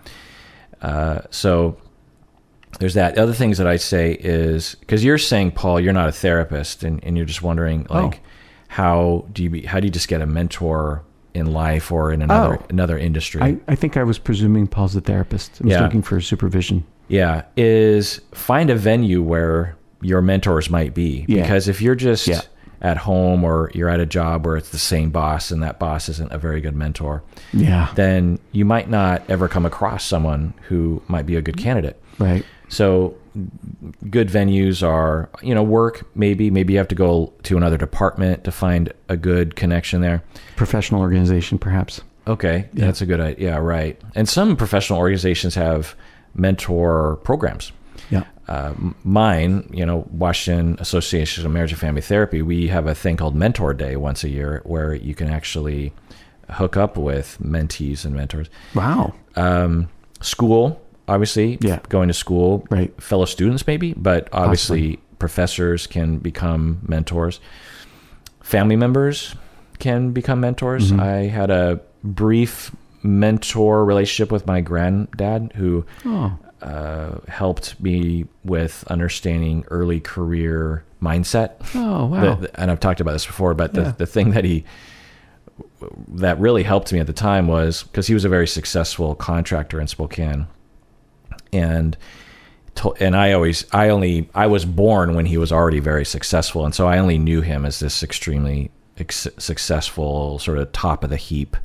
[0.81, 1.77] Uh, so
[2.79, 3.17] there's that.
[3.17, 7.03] Other things that I say is because you're saying, Paul, you're not a therapist, and,
[7.03, 8.27] and you're just wondering, like, Oh.
[8.67, 12.21] How do you be, how do you just get a mentor in life or in
[12.21, 12.65] another Oh.
[12.69, 13.41] another industry?
[13.41, 15.59] I, I think I was presuming Paul's a therapist.
[15.61, 15.81] I was Yeah.
[15.81, 16.83] looking for supervision.
[17.07, 21.25] Yeah, is find a venue where your mentors might be.
[21.27, 21.41] Yeah.
[21.43, 22.41] Because if you're just Yeah.
[22.81, 26.09] at home or you're at a job where it's the same boss and that boss
[26.09, 27.23] isn't a very good mentor,
[27.53, 27.89] Yeah.
[27.95, 32.01] then you might not ever come across someone who might be a good candidate.
[32.19, 32.43] Right.
[32.69, 33.13] So
[34.09, 38.43] good venues are, you know, work maybe, maybe you have to go to another department
[38.43, 40.23] to find a good connection there.
[40.55, 42.01] Professional organization, perhaps.
[42.27, 42.85] Okay, yeah.
[42.85, 43.51] that's a good idea.
[43.51, 43.99] Yeah, right.
[44.15, 45.95] And some professional organizations have
[46.33, 47.71] mentor programs.
[48.09, 48.23] Yeah.
[48.47, 53.17] Uh, mine, you know, Washington Association of Marriage and Family Therapy, we have a thing
[53.17, 55.93] called Mentor Day once a year where you can actually
[56.49, 58.49] hook up with mentees and mentors.
[58.75, 59.15] Wow.
[59.35, 59.89] Um,
[60.21, 61.79] school, obviously, Yeah.
[61.89, 62.93] going to school, Right.
[63.01, 67.39] fellow students maybe, but obviously professors can become mentors.
[68.41, 69.35] Family members
[69.79, 70.91] can become mentors.
[70.91, 70.99] Mm-hmm.
[70.99, 76.33] I had a brief mentor relationship with my granddad who Oh.
[76.61, 81.51] uh, helped me with understanding early career mindset.
[81.75, 82.35] Oh, wow.
[82.35, 83.93] The- the- and I've talked about this before, but the, Yeah.
[83.97, 84.63] the thing that he
[86.15, 89.79] that really helped me at the time was because he was a very successful contractor
[89.79, 90.47] in Spokane,
[91.55, 91.97] and
[92.99, 96.75] and I always I only I was born when he was already very successful, and
[96.75, 101.17] so I only knew him as this extremely ex- successful sort of top of the
[101.17, 101.55] heap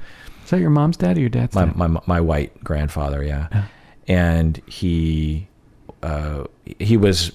[0.44, 1.76] Is that your mom's dad or your dad's my, dad?
[1.76, 3.64] my my white grandfather, yeah,
[4.06, 5.48] and he
[6.02, 6.44] uh,
[6.78, 7.32] he was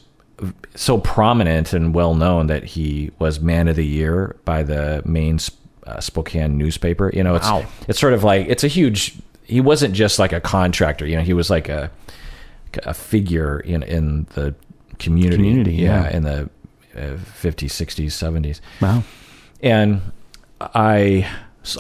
[0.76, 5.40] so prominent and well known that he was man of the year by the main
[5.88, 7.10] uh, Spokane newspaper.
[7.14, 7.66] You know, it's Wow.
[7.88, 9.16] it's sort of like it's a huge.
[9.44, 11.06] He wasn't just like a contractor.
[11.06, 11.92] You know, he was like a
[12.84, 14.54] a figure in in the
[15.00, 15.38] community.
[15.38, 16.10] Community, yeah.
[16.10, 16.50] in the
[16.96, 19.04] uh, 50s, 60s, 70s Wow.
[19.62, 20.02] and
[20.62, 21.28] I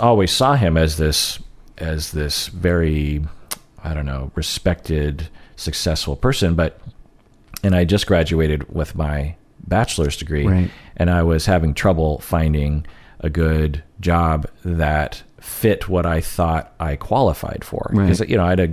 [0.01, 1.39] always saw him as this
[1.77, 3.23] as this very
[3.83, 6.79] I don't know respected successful person but
[7.63, 9.35] and I just graduated with my
[9.67, 10.71] bachelor's degree Right.
[10.97, 12.85] and I was having trouble finding
[13.21, 18.05] a good job that fit what I thought I qualified for Right.
[18.09, 18.69] because you know I had a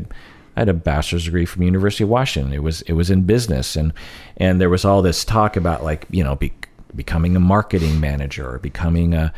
[0.57, 2.53] I had a bachelor's degree from University of Washington.
[2.53, 3.93] It was it was in business, and
[4.37, 6.53] and there was all this talk about like you know be,
[6.95, 9.33] becoming a marketing manager or becoming a,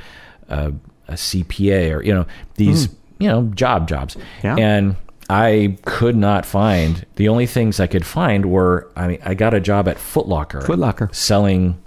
[0.48, 0.72] a
[1.08, 4.16] a CPA or you know these you know job jobs.
[4.42, 4.56] Yeah.
[4.56, 4.96] And
[5.30, 9.54] I could not find the only things I could find were I mean I got
[9.54, 10.60] a job at Foot Locker.
[10.62, 11.08] Foot Locker.
[11.12, 11.80] selling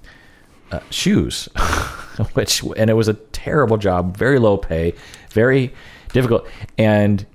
[0.71, 1.45] uh, shoes,
[2.33, 4.93] which and it was a terrible job, very low pay,
[5.31, 5.73] very
[6.13, 7.25] difficult, and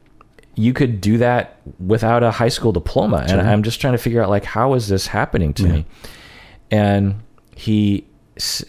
[0.54, 3.24] you could do that without a high school diploma.
[3.26, 5.86] And I'm just trying to figure out like how is this happening to me?
[6.70, 7.22] And
[7.54, 8.04] he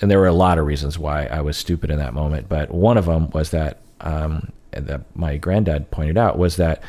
[0.02, 2.72] and there were a lot of reasons why I was stupid in that moment, but
[2.72, 6.82] one of them was that um, that my granddad pointed out was that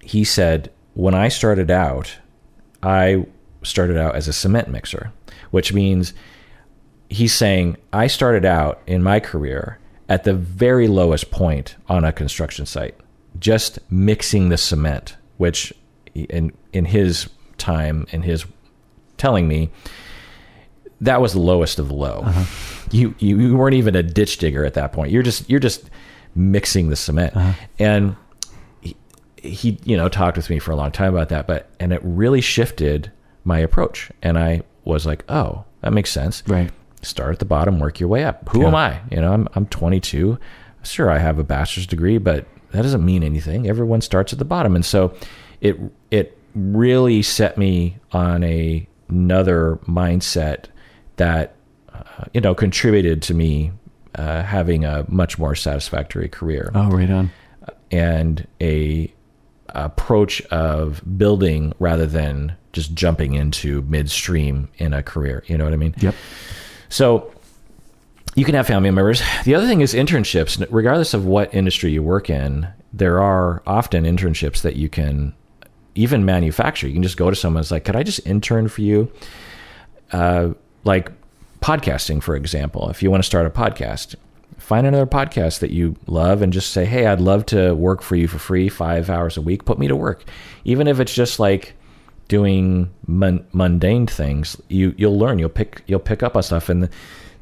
[0.00, 2.16] he said when I started out,
[2.82, 3.26] I
[3.62, 5.12] started out as a cement mixer,
[5.50, 6.14] which means
[7.08, 12.12] he's saying I started out in my career at the very lowest point on a
[12.12, 12.96] construction site,
[13.40, 15.72] just mixing the cement, which
[16.14, 18.44] in in his time in his
[19.16, 19.70] telling me
[21.00, 22.22] that was the lowest of the low.
[22.24, 22.44] Uh-huh.
[22.90, 25.10] You, you you weren't even a ditch digger at that point.
[25.10, 25.90] You're just you're just
[26.34, 27.36] mixing the cement.
[27.36, 27.52] Uh-huh.
[27.78, 28.16] And
[28.80, 28.96] he,
[29.42, 32.00] he you know talked with me for a long time about that, but and it
[32.02, 33.10] really shifted
[33.44, 34.10] my approach.
[34.22, 36.42] And I was like, oh, that makes sense.
[36.46, 36.70] Right.
[37.02, 38.48] start at the bottom, work your way up.
[38.50, 38.68] Who Yeah.
[38.68, 39.00] am I?
[39.10, 40.38] You know, I'm I'm 22.
[40.82, 43.68] Sure, I have a bachelor's degree, but that doesn't mean anything.
[43.68, 45.14] Everyone starts at the bottom, and so
[45.60, 45.78] it
[46.10, 50.64] it really set me on a another mindset
[51.16, 51.54] that
[51.92, 53.72] uh, you know contributed to me
[54.14, 57.30] uh, having a much more satisfactory career Oh, right on.
[57.90, 59.12] and a
[59.70, 65.42] approach of building rather than just jumping into midstream in a career.
[65.46, 65.94] You know what I mean?
[65.98, 66.14] Yep.
[66.88, 67.30] So
[68.36, 69.22] you can have family members.
[69.44, 70.64] The other thing is internships.
[70.70, 75.34] Regardless of what industry you work in, there are often internships that you can
[75.94, 76.86] even manufacture.
[76.86, 77.64] You can just go to someone.
[77.70, 79.10] Like, could I just intern for you?
[80.12, 80.50] Uh,
[80.84, 81.10] like
[81.60, 82.90] podcasting, for example.
[82.90, 84.14] If you want to start a podcast,
[84.58, 88.16] find another podcast that you love and just say, hey, I'd love to work for
[88.16, 89.64] you for free, five hours a week.
[89.64, 90.24] Put me to work,
[90.64, 91.74] even if it's just like
[92.28, 94.60] doing mun- mundane things.
[94.68, 95.38] You you'll learn.
[95.38, 96.90] You'll pick you'll pick up on stuff, and the,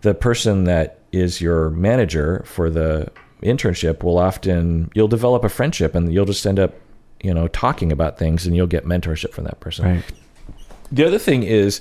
[0.05, 3.11] the person that is your manager for the
[3.43, 6.75] internship will often you'll develop a friendship, and you'll just end up
[7.23, 9.87] you know talking about things, and you'll get mentorship from that person.
[9.87, 10.05] Right.
[10.93, 11.81] The other thing is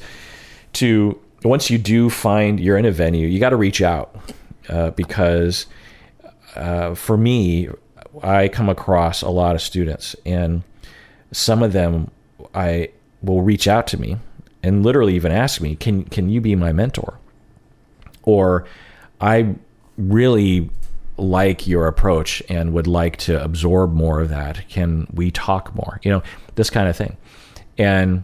[0.73, 4.15] to once you do find you're in a venue, you got to reach out
[4.69, 5.65] uh, because
[6.55, 7.67] uh, for me,
[8.23, 10.63] I come across a lot of students, and
[11.33, 12.09] some of them
[12.55, 12.89] I
[13.21, 14.15] will reach out to me
[14.63, 17.19] and literally even ask me, "Can can you be my mentor?"
[18.23, 18.65] Or
[19.21, 19.55] I
[19.97, 20.69] really
[21.17, 24.67] like your approach and would like to absorb more of that.
[24.69, 25.99] Can we talk more?
[26.03, 26.23] You know,
[26.55, 27.17] this kind of thing.
[27.77, 28.23] And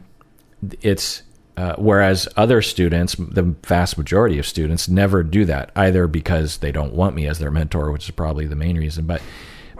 [0.81, 1.23] it's
[1.59, 6.71] uh, whereas other students, the vast majority of students, never do that either because they
[6.71, 9.05] don't want me as their mentor, which is probably the main reason.
[9.05, 9.21] But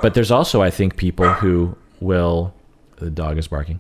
[0.02, 2.54] but there's also I think people who will
[2.98, 3.80] the dog is barking,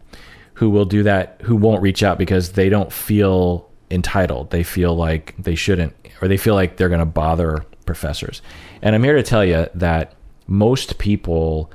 [0.53, 4.51] who will do that, who won't reach out because they don't feel entitled.
[4.51, 8.41] They feel like they shouldn't, or they feel like they're going to bother professors.
[8.81, 10.13] And I'm here to tell you that
[10.47, 11.71] most people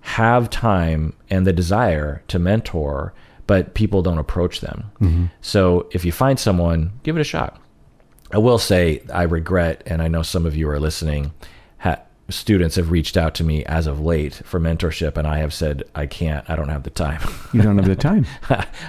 [0.00, 3.14] have time and the desire to mentor,
[3.46, 4.90] but people don't approach them.
[5.00, 5.26] Mm-hmm.
[5.40, 7.60] So if you find someone, give it a shot.
[8.32, 11.32] I will say I regret, and I know some of you are listening.
[11.78, 15.52] Ha- students have reached out to me as of late for mentorship, and I have
[15.52, 16.48] said I can't.
[16.48, 17.20] I don't have the time.
[17.52, 18.26] You don't have the time.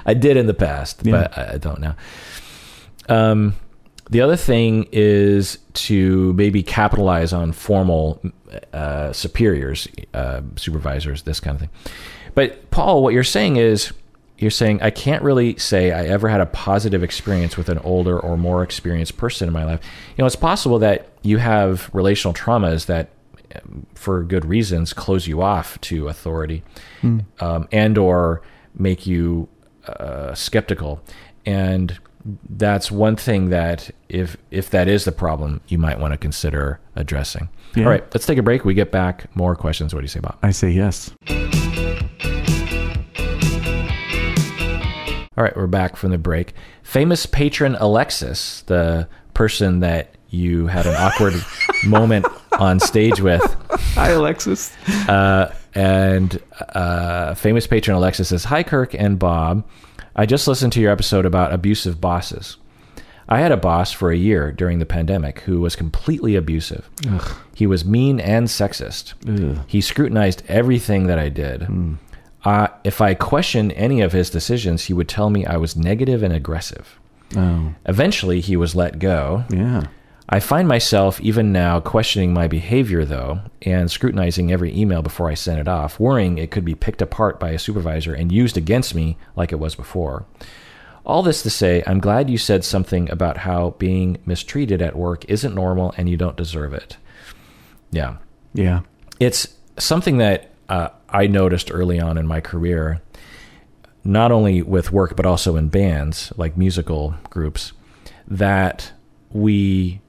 [0.05, 1.11] I did in the past, Yeah.
[1.11, 1.95] but I I don't now.
[3.09, 3.55] Um,
[4.09, 8.21] the other thing is to maybe capitalize on formal
[8.73, 11.69] uh, superiors, uh, supervisors, this kind of thing.
[12.35, 13.93] But Paul, what you're saying is
[14.37, 18.19] you're saying I can't really say I ever had a positive experience with an older
[18.19, 19.79] or more experienced person in my life.
[20.17, 23.09] You know, it's possible that you have relational traumas that,
[23.55, 26.63] um, for good reasons, close you off to authority,
[27.39, 28.41] um, and or
[28.75, 29.47] make you
[29.87, 31.01] uh, skeptical.
[31.45, 31.97] And
[32.49, 36.79] that's one thing that if if that is the problem, you might want to consider
[36.95, 37.49] addressing.
[37.75, 37.83] Yeah.
[37.85, 38.63] All right, let's take a break.
[38.65, 39.33] We get back.
[39.35, 39.93] More questions.
[39.93, 40.37] What do you say, Bob?
[40.43, 41.11] I say yes.
[45.35, 46.53] All right, we're back from the break.
[46.83, 51.33] Famous patron Alexis, the person that you had an awkward
[51.85, 52.27] moment
[52.59, 53.41] on stage with,
[53.95, 54.71] Hi, Alexis.
[55.09, 56.39] uh, and
[56.75, 59.67] uh, famous patron Alexis says, "Hi, Kirk and Bob.
[60.15, 62.57] I just listened to your episode about abusive bosses.
[63.27, 66.89] I had a boss for a year during the pandemic who was completely abusive.
[67.55, 69.13] He was mean and sexist.
[69.27, 69.63] Ugh.
[69.65, 71.67] He scrutinized everything that I did.
[72.43, 76.21] Uh, if I questioned any of his decisions, he would tell me I was negative
[76.21, 76.99] and aggressive.
[77.37, 79.45] Oh, Eventually, he was let go.
[79.49, 79.83] yeah.
[80.29, 85.33] I find myself even now questioning my behavior, though, and scrutinizing every email before I
[85.33, 88.95] send it off, worrying it could be picked apart by a supervisor and used against
[88.95, 90.25] me like it was before.
[91.05, 95.25] All this to say, I'm glad you said something about how being mistreated at work
[95.25, 96.95] isn't normal and you don't deserve it.
[97.91, 98.15] Yeah.
[98.53, 98.81] Yeah.
[99.19, 103.01] It's something that uh, I noticed early on in my career,
[104.05, 107.73] not only with work, but also in bands, like musical groups,
[108.25, 108.93] that
[109.31, 109.99] we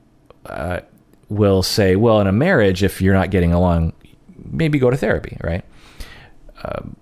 [0.47, 0.81] uh,
[1.29, 3.93] will say, well, in a marriage, if you're not getting along,
[4.37, 5.65] maybe go to therapy, right?
[6.63, 6.97] Um,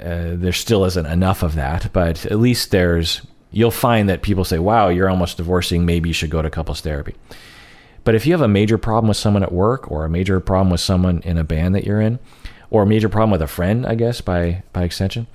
[0.00, 4.44] uh, there still isn't enough of that, but at least there's, you'll find that people
[4.44, 7.14] say, wow, you're almost divorcing, maybe you should go to couples therapy.
[8.04, 10.70] But if you have a major problem with someone at work or a major problem
[10.70, 12.18] with someone in a band that you're in,
[12.70, 15.26] or a major problem with a friend, I guess, by, by extension,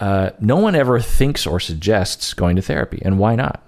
[0.00, 3.00] uh, no one ever thinks or suggests going to therapy.
[3.04, 3.64] And why not?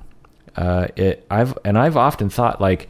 [0.57, 2.89] Uh, it, I've, and I've often thought like,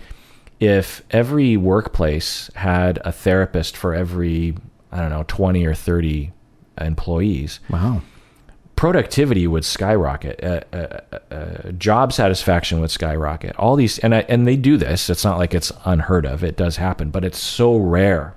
[0.60, 4.54] if every workplace had a therapist for every,
[4.92, 6.32] I don't know, 20 or 30
[6.80, 8.02] employees, Wow.
[8.76, 13.56] productivity would skyrocket, uh, uh, uh, job satisfaction would skyrocket.
[13.56, 15.10] All these, and I, and they do this.
[15.10, 16.42] It's not like it's unheard of.
[16.44, 18.34] It does happen, but it's so rare,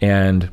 [0.00, 0.50] and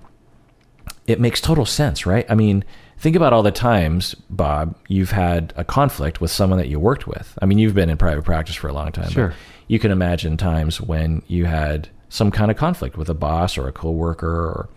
[1.08, 2.26] it makes total sense, right?
[2.30, 2.64] I mean,
[3.00, 7.08] think about all the times, Bob, you've had a conflict with someone that you worked
[7.08, 7.38] with.
[7.42, 9.10] I mean, you've been in private practice for a long time.
[9.10, 9.34] Sure.
[9.68, 13.68] You can imagine times when you had some kind of conflict with a boss or
[13.68, 14.70] a coworker or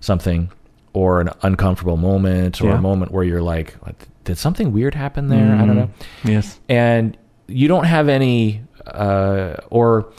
[0.00, 0.50] something,
[0.94, 2.78] or an uncomfortable moment or Yeah.
[2.78, 3.76] a moment where you're like,
[4.24, 5.54] did something weird happen there?
[5.54, 5.90] I don't know.
[6.24, 6.58] Yes.
[6.68, 7.16] And
[7.46, 10.10] you don't have any, uh, or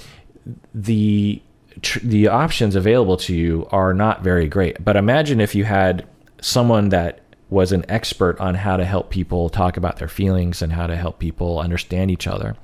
[0.74, 1.42] the
[1.82, 4.84] tr- the options available to you are not very great.
[4.84, 6.06] But imagine if you had
[6.42, 7.20] someone that
[7.50, 10.96] was an expert on how to help people talk about their feelings and how to
[10.96, 12.56] help people understand each other.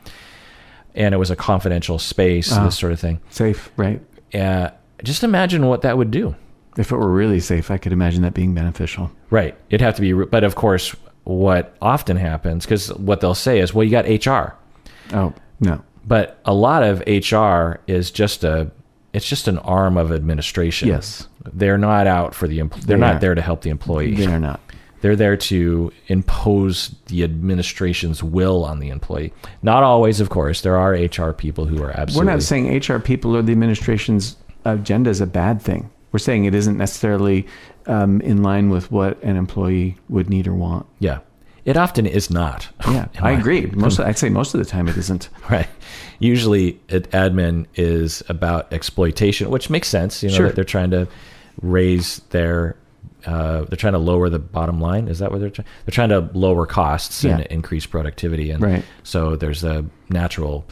[0.93, 2.63] And it was a confidential space, Ah.
[2.65, 3.19] this sort of thing.
[3.29, 4.01] Safe, right?
[4.33, 4.69] Uh,
[5.03, 6.35] just imagine what that would do.
[6.77, 9.11] If it were really safe, I could imagine that being beneficial.
[9.29, 9.55] Right.
[9.69, 13.73] It'd have to be, but of course, what often happens, because what they'll say is,
[13.73, 14.55] well, you got HR.
[15.13, 15.81] Oh, no.
[16.07, 18.69] But a lot of HR is just a,
[19.13, 20.87] it's just an arm of administration.
[20.89, 21.27] Yes.
[21.53, 23.19] They're not out for the, empl- they're They not are.
[23.19, 24.13] there to help the employee.
[24.15, 24.59] They are not.
[25.01, 29.33] They're there to impose the administration's will on the employee.
[29.61, 30.61] Not always, of course.
[30.61, 32.25] There are HR people who are absolutely.
[32.27, 35.91] We're not saying HR people or the administration's agenda is a bad thing.
[36.11, 37.45] We're saying it isn't necessarily
[37.87, 40.85] um, in line with what an employee would need or want.
[40.99, 41.19] Yeah.
[41.65, 42.67] It often is not.
[42.87, 43.65] Yeah, I agree.
[43.65, 45.29] Most, I'd say most of the time it isn't.
[45.49, 45.67] Right.
[46.19, 50.23] Usually, it, admin is about exploitation, which makes sense.
[50.23, 50.47] You know, Sure.
[50.47, 51.07] that they're trying to
[51.61, 52.75] raise their,
[53.25, 55.07] uh, they're trying to lower the bottom line.
[55.07, 55.67] Is that what they're trying?
[55.85, 58.85] They're trying to lower costs and increase productivity, and Right.
[59.03, 60.65] so there's a natural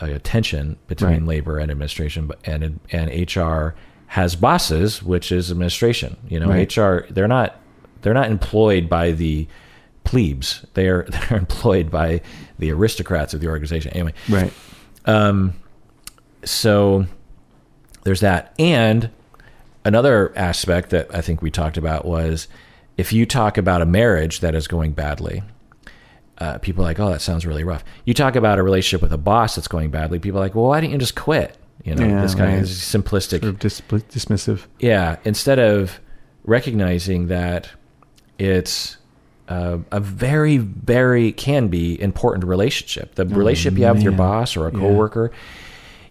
[0.00, 1.22] uh, tension between Right.
[1.22, 3.74] labor and administration, but and and HR
[4.08, 6.16] has bosses, which is administration.
[6.28, 6.76] You know, Right.
[6.76, 7.56] HR they're not
[8.02, 9.46] they're not employed by the
[10.04, 10.64] plebes.
[10.74, 12.20] They're they're employed by
[12.58, 13.92] the aristocrats of the organization.
[13.92, 14.52] Anyway, Right.
[15.06, 15.54] um,
[16.44, 17.06] so
[18.04, 18.54] there's that.
[18.58, 19.10] And
[19.84, 22.48] another aspect that I think we talked about was
[22.96, 25.42] if you talk about a marriage that is going badly,
[26.38, 27.84] uh, people are like, oh, that sounds really rough.
[28.04, 30.66] You talk about a relationship with a boss that's going badly, people are like, well,
[30.66, 31.56] why didn't you just quit?
[31.84, 32.62] You know, Yeah, this kind right.
[32.62, 33.40] of simplistic.
[33.40, 34.66] Sort of dis- dismissive.
[34.78, 36.00] Yeah, instead of
[36.44, 37.70] recognizing that
[38.38, 38.96] it's
[39.48, 43.14] uh, a very, very can be important relationship.
[43.16, 44.78] The relationship you have with your boss or a Yeah.
[44.80, 45.32] coworker,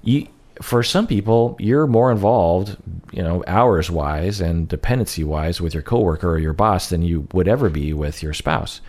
[0.03, 0.27] you
[0.61, 2.77] for some people you're more involved,
[3.11, 7.27] you know, hours wise and dependency wise with your coworker or your boss than you
[7.33, 8.81] would ever be with your spouse.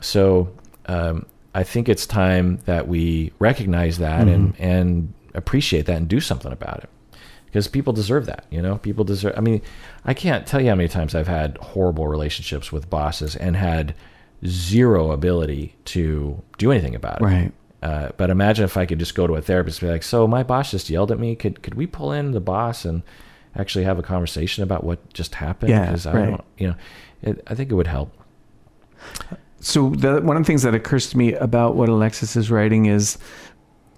[0.00, 0.52] So
[0.86, 6.20] um, I think it's time that we recognize that and and appreciate that and do
[6.20, 6.90] something about it
[7.46, 8.46] because people deserve that.
[8.50, 9.34] You know, people deserve.
[9.36, 9.62] I mean,
[10.04, 13.94] I can't tell you how many times I've had horrible relationships with bosses and had
[14.44, 17.24] zero ability to do anything about it.
[17.24, 17.52] Right.
[17.84, 20.26] Uh, but imagine if I could just go to a therapist and be like, "So
[20.26, 21.36] my boss just yelled at me.
[21.36, 23.02] Could could we pull in the boss and
[23.56, 25.68] actually have a conversation about what just happened?
[25.70, 26.30] Yeah, 'Cause I right.
[26.30, 26.74] don't, you know,
[27.22, 28.10] it, I think it would help.
[29.60, 32.86] So the, one of the things that occurs to me about what Alexis is writing
[32.86, 33.16] is,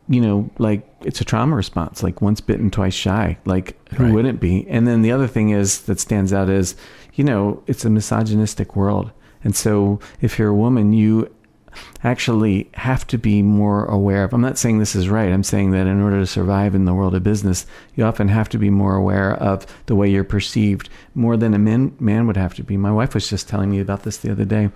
[0.08, 3.38] you know, like it's a trauma response, like once bitten, twice shy.
[3.44, 4.12] Like who Right.
[4.14, 4.66] wouldn't be?
[4.68, 6.76] And then the other thing is that stands out is,
[7.14, 9.10] you know, it's a misogynistic world.
[9.42, 11.30] And so if you're a woman, you
[12.04, 14.32] actually have to be more aware of.
[14.32, 15.32] I'm not saying this is right.
[15.32, 18.48] I'm saying that in order to survive in the world of business, you often have
[18.50, 22.36] to be more aware of the way you're perceived more than a man man would
[22.36, 22.76] have to be.
[22.76, 24.70] My wife was just telling me about this the other day.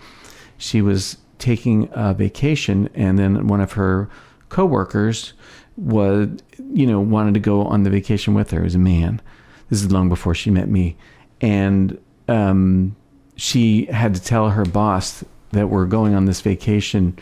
[0.59, 4.09] She was taking a vacation and then one of her
[4.51, 5.33] coworkers
[5.77, 6.29] was
[6.73, 8.61] you know wanted to go on the vacation with her.
[8.61, 9.21] It was a man.
[9.69, 10.97] This is long before she met me.
[11.41, 11.99] And
[12.29, 12.97] um
[13.37, 17.19] she had to tell her boss that we're going on this vacation,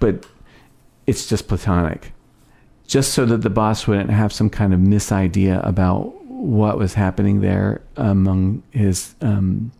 [0.00, 0.26] but
[1.06, 2.12] it's just platonic.
[2.86, 7.40] Just so that the boss wouldn't have some kind of misidea about what was happening
[7.40, 9.72] there among his um,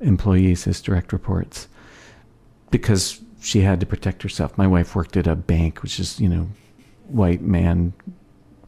[0.00, 1.68] employees, his direct reports,
[2.70, 4.56] because she had to protect herself.
[4.56, 6.48] My wife worked at a bank, which is, you know,
[7.08, 7.92] white man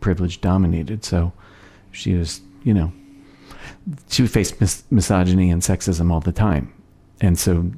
[0.01, 1.05] privilege dominated.
[1.05, 1.33] So
[1.93, 2.93] she was, you know,
[4.09, 6.73] she would face mis- misogyny and sexism all the time.
[7.21, 7.71] And so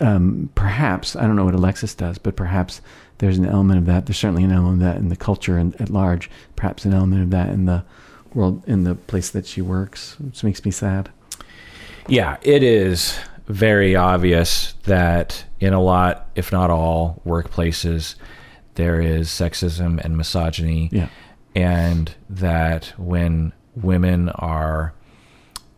[0.00, 2.80] um, perhaps, I don't know what Alexis does, but perhaps
[3.18, 4.06] there's an element of that.
[4.06, 7.22] There's certainly an element of that in the culture and at large, perhaps an element
[7.22, 7.84] of that in the
[8.34, 11.10] world, in the place that she works, which makes me sad.
[12.08, 18.14] Yeah, it is very obvious that in a lot, if not all, workplaces,
[18.76, 20.88] there is sexism and misogyny.
[20.92, 21.08] Yeah.
[21.54, 24.94] And that when women are,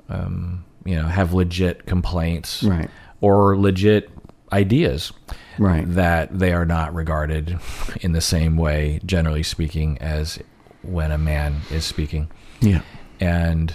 [0.09, 2.91] um, you know, have legit complaints Right.
[3.20, 4.11] or legit
[4.53, 5.12] ideas
[5.59, 5.84] Right.
[5.94, 7.59] that they are not regarded
[8.00, 10.38] in the same way, generally speaking, as
[10.82, 12.30] when a man is speaking.
[12.61, 12.80] Yeah.
[13.20, 13.74] And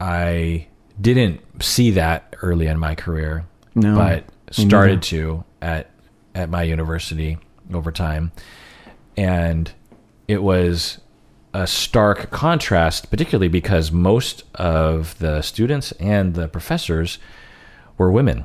[0.00, 0.66] I
[1.00, 3.44] didn't see that early in my career,
[3.74, 3.94] No.
[3.94, 5.00] but started neither.
[5.02, 5.90] to at
[6.34, 7.38] at my university
[7.74, 8.32] over time,
[9.16, 9.70] and
[10.28, 10.98] it was
[11.54, 17.18] a stark contrast, particularly because most of the students and the professors
[17.98, 18.44] were women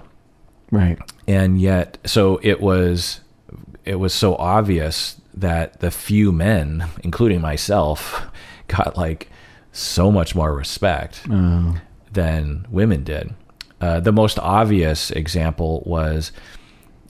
[0.72, 0.99] Right.
[1.28, 3.22] and yet so it was
[3.86, 8.26] it was so obvious that the few men including myself
[8.68, 9.30] got like
[9.72, 11.78] so much more respect Oh.
[12.11, 13.34] than women did
[13.80, 16.32] uh, the most obvious example was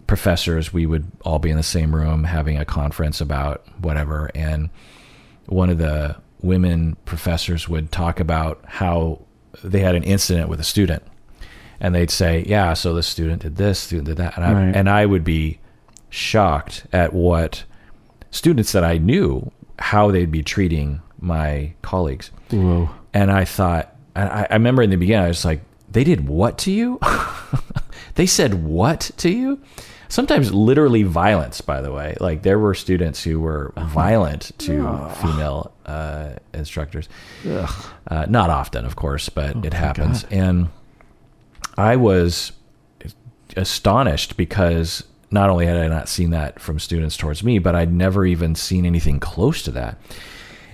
[0.05, 4.69] professors we would all be in the same room having a conference about whatever and
[5.47, 9.19] one of the women professors would talk about how
[9.63, 11.01] they had an incident with a student
[11.79, 14.75] and they'd say yeah so the student did this student did that and I, Right.
[14.75, 15.59] and I would be
[16.09, 17.63] shocked at what
[18.31, 22.89] students that I knew how they'd be treating my colleagues Whoa.
[23.13, 25.61] and I thought, and I, I remember in the beginning, I was like,
[25.91, 26.99] they did what to you?
[28.15, 29.61] they said what to you?
[30.09, 32.15] Sometimes literally violence, by the way.
[32.19, 37.09] Like there were students who were violent to female uh, instructors.
[37.45, 40.23] Uh, not often, of course, but it happens.
[40.31, 40.69] And
[41.77, 42.51] I was
[43.55, 47.91] astonished because not only had I not seen that from students towards me, but I'd
[47.93, 49.97] never even seen anything close to that.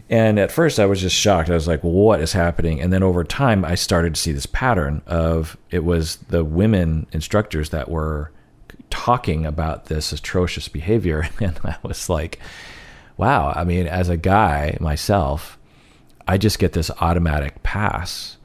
[0.10, 1.50] And at first, I was just shocked.
[1.50, 4.46] I was like, "What is happening?" And then over time, I started to see this
[4.46, 8.32] pattern of it was the women instructors that were
[8.90, 12.40] talking about this atrocious behavior, and I was like,
[13.18, 15.58] "Wow!" I mean, as a guy myself,
[16.28, 18.38] I just get this automatic pass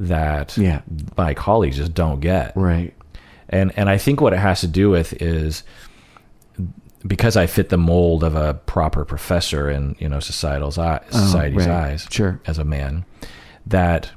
[0.00, 0.80] that Yeah.
[1.16, 2.94] my colleagues just don't get Right.
[3.48, 5.62] and and I think what it has to do with is
[7.06, 11.18] because I fit the mold of a proper professor in you know societal's eye, uh-huh,
[11.26, 11.84] society's Oh, right.
[11.92, 12.40] eyes Sure.
[12.46, 13.04] as a man
[13.66, 14.10] that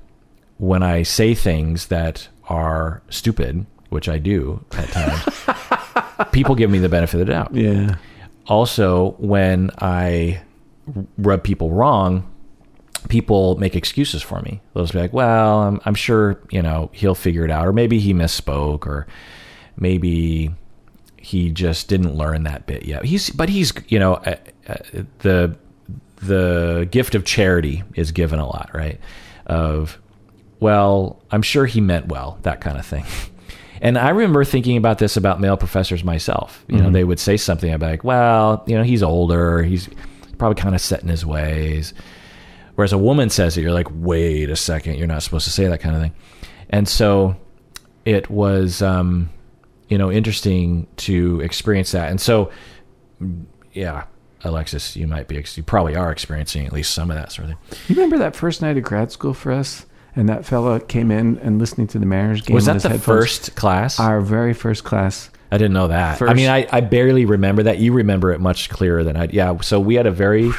[0.57, 6.79] when I say things that are stupid, which I do at times, people give me
[6.79, 7.53] the benefit of the doubt.
[7.53, 7.95] Yeah.
[8.47, 10.41] Also, when I
[11.17, 12.23] rub people wrong,
[13.09, 14.61] people make excuses for me.
[14.73, 17.73] They'll just be like, "Well, I'm, I'm sure you know he'll figure it out, or
[17.73, 19.07] maybe he misspoke, or
[19.77, 20.51] maybe
[21.17, 24.35] he just didn't learn that bit yet." He's, but he's, you know, uh,
[24.67, 24.75] uh,
[25.19, 25.55] the
[26.17, 28.99] the gift of charity is given a lot, right?
[29.45, 29.99] Of,
[30.59, 33.05] well, I'm sure he meant well, that kind of thing.
[33.81, 36.63] And I remember thinking about this about male professors myself.
[36.69, 39.89] You know, they would say something be like, well, you know, he's older, he's
[40.37, 41.93] probably kind of set in his ways.
[42.75, 45.67] Whereas a woman says it, you're like, wait a second, you're not supposed to say
[45.67, 46.13] that kind of thing.
[46.69, 47.35] And so
[48.05, 49.29] it was, um,
[49.89, 52.09] you know, interesting to experience that.
[52.09, 52.51] And so,
[53.73, 54.05] yeah,
[54.43, 57.55] Alexis, you might be, you probably are experiencing at least some of that sort of
[57.55, 57.79] thing.
[57.87, 59.85] You remember that first night of grad school for us?
[60.15, 62.53] And that fella came in and listening to the Mariners game.
[62.53, 63.03] Was that the headphones.
[63.03, 63.99] first class?
[63.99, 65.31] Our very first class.
[65.51, 66.21] I didn't know that.
[66.21, 67.79] I mean, I, I barely remember that.
[67.79, 69.27] You remember it much clearer than I.
[69.31, 69.59] Yeah.
[69.61, 70.51] So we had a very,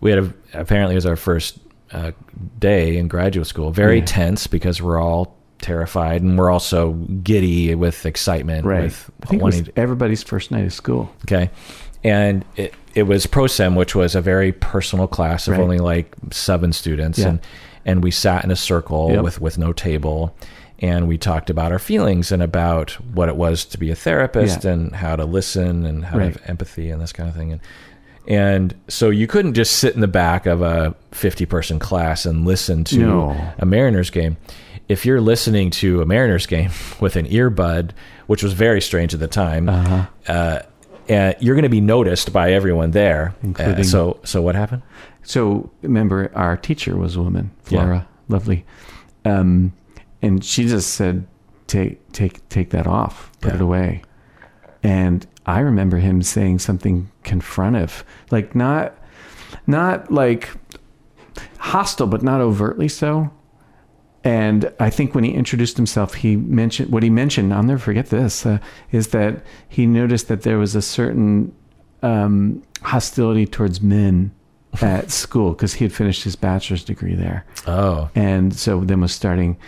[0.00, 1.58] we had a apparently it was our first
[1.92, 2.12] uh,
[2.58, 3.70] day in graduate school.
[3.70, 4.04] Very Yeah.
[4.06, 6.92] tense because we're all terrified and we're also
[7.22, 8.64] giddy with excitement.
[8.66, 8.82] Right.
[8.84, 11.10] With I think it was everybody's first night of school.
[11.24, 11.50] Okay.
[12.02, 15.60] And it, it was ProSem, which was a very personal class of Right.
[15.62, 17.18] only like seven students.
[17.18, 17.28] Yeah.
[17.28, 17.40] And,
[17.86, 19.22] and we sat in a circle Yep.
[19.24, 20.34] with, with no table.
[20.80, 24.64] And we talked about our feelings and about what it was to be a therapist
[24.64, 24.72] Yeah.
[24.72, 26.32] and how to listen and how Right.
[26.34, 27.52] to have empathy and this kind of thing.
[27.52, 27.60] And,
[28.26, 32.46] and so you couldn't just sit in the back of a 50 person class and
[32.46, 33.52] listen to No.
[33.58, 34.36] a Mariners game.
[34.88, 36.70] If you're listening to a Mariners game
[37.00, 37.90] with an earbud,
[38.26, 40.06] which was very strange at the time, Uh-huh.
[40.28, 40.62] uh,
[41.08, 43.34] and you're going to be noticed by everyone there.
[43.58, 44.82] Uh, so, so what happened?
[45.22, 47.80] So remember, our teacher was a woman, Yeah.
[47.80, 48.64] Flora, lovely,
[49.26, 49.72] um,
[50.22, 51.26] and she just said,
[51.66, 53.56] "Take, take, take that off, put Yeah.
[53.56, 54.02] it away."
[54.82, 58.96] And I remember him saying something confrontive, like not,
[59.66, 60.50] not like
[61.58, 63.30] hostile, but not overtly so.
[64.22, 67.52] And I think when he introduced himself, he mentioned what he mentioned.
[67.52, 68.46] I'll never forget this.
[68.46, 68.58] Uh,
[68.90, 71.54] is that he noticed that there was a certain
[72.02, 74.32] um, hostility towards men
[74.80, 79.12] at school because he had finished his bachelor's degree there, Oh, and so then was
[79.14, 79.58] starting.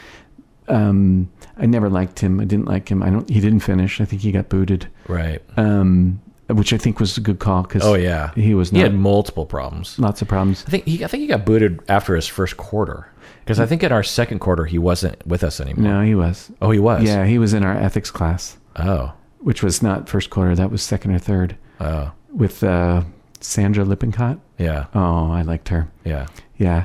[0.68, 2.40] Um, I never liked him.
[2.40, 3.02] I didn't like him.
[3.02, 3.28] I don't.
[3.28, 4.00] He didn't finish.
[4.00, 4.88] I think he got booted.
[5.08, 5.40] right.
[5.56, 8.94] Um, which I think was a good call because Oh yeah, he was he had
[8.94, 9.98] multiple problems.
[9.98, 10.62] lots of problems.
[10.66, 13.82] I think he I think he got booted after his first quarter because I think
[13.82, 15.82] in our second quarter he wasn't with us anymore.
[15.82, 16.52] No, he was.
[16.62, 17.02] Oh, he was.
[17.02, 19.12] Yeah, he was in our ethics class, Oh.
[19.40, 20.54] which was not first quarter.
[20.54, 22.12] That was second or third Oh.
[22.32, 23.02] with uh,
[23.40, 24.38] Sandra Lippincott.
[24.56, 24.86] Yeah.
[24.94, 25.88] Oh, I liked her.
[26.04, 26.26] Yeah.
[26.58, 26.84] Yeah.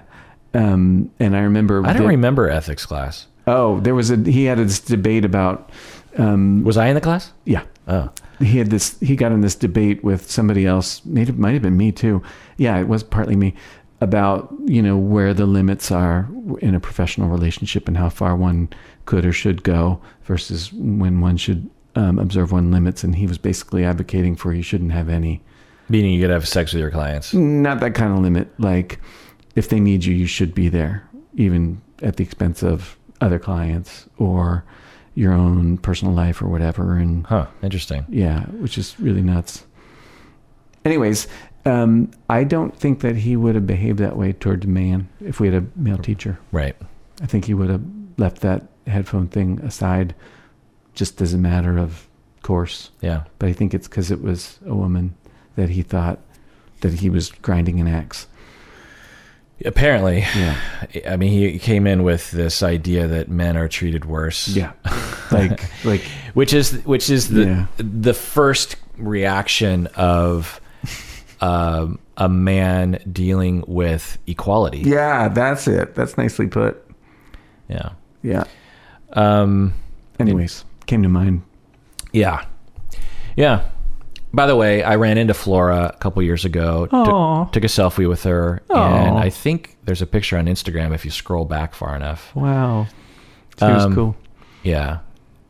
[0.55, 1.86] Um, and I remember.
[1.86, 3.28] I don't the- remember ethics class.
[3.52, 4.16] Oh, there was a.
[4.18, 5.70] He had this debate about.
[6.18, 7.32] Um, Was I in the class?
[7.45, 8.10] yeah, Oh.
[8.39, 8.99] he had this.
[8.99, 11.02] He got in this debate with somebody else.
[11.06, 12.22] Maybe might have been me too.
[12.58, 13.54] Yeah, it was partly me
[14.02, 16.28] about you know where the limits are
[16.62, 18.70] in a professional relationship and how far one
[19.06, 23.04] could or should go versus when one should um, observe one limits.
[23.04, 25.41] And he was basically advocating for you shouldn't have any.
[25.89, 27.34] Meaning you could have sex with your clients.
[27.34, 28.47] Not that kind of limit.
[28.60, 28.99] Like
[29.56, 34.07] if they need you, you should be there, even at the expense of other clients
[34.17, 34.63] or
[35.15, 36.95] your own personal life or whatever.
[36.97, 37.47] And Huh.
[37.61, 38.05] Interesting.
[38.09, 39.65] yeah, which is really nuts.
[40.84, 41.28] Anyways,
[41.65, 45.39] um, I don't think that he would have behaved that way toward the man if
[45.39, 46.39] we had a male teacher.
[46.51, 46.76] Right.
[47.22, 47.84] I think he would have
[48.17, 50.15] left that headphone thing aside
[50.95, 52.07] just as a matter of
[52.41, 52.89] course.
[53.01, 53.24] Yeah.
[53.38, 55.13] But I think it's because it was a woman
[55.55, 56.19] that he thought
[56.82, 58.26] that he was grinding an axe.
[59.66, 60.55] Apparently, Yeah.
[61.09, 64.47] I mean, he came in with this idea that men are treated worse.
[64.49, 64.72] Yeah.
[65.32, 66.01] like, like,
[66.34, 67.66] Which is which is the Yeah.
[67.78, 70.59] the first reaction of
[71.41, 74.80] um, a man dealing with equality.
[74.80, 75.95] yeah, that's it.
[75.95, 76.84] That's nicely put.
[77.68, 77.89] Yeah.
[78.22, 78.43] Yeah.
[79.14, 79.74] Um,
[80.20, 81.41] Anyways, came to mind.
[82.14, 82.45] yeah.
[83.36, 83.64] Yeah.
[84.34, 86.88] By the way, I ran into Flora a couple years ago.
[86.92, 87.44] Aw.
[87.46, 88.96] Took, took a selfie with her, Aw.
[89.08, 92.34] and I think there's a picture on Instagram if you scroll back far enough.
[92.36, 92.88] Wow.
[93.60, 94.16] She was Um, cool.
[94.64, 95.00] Yeah.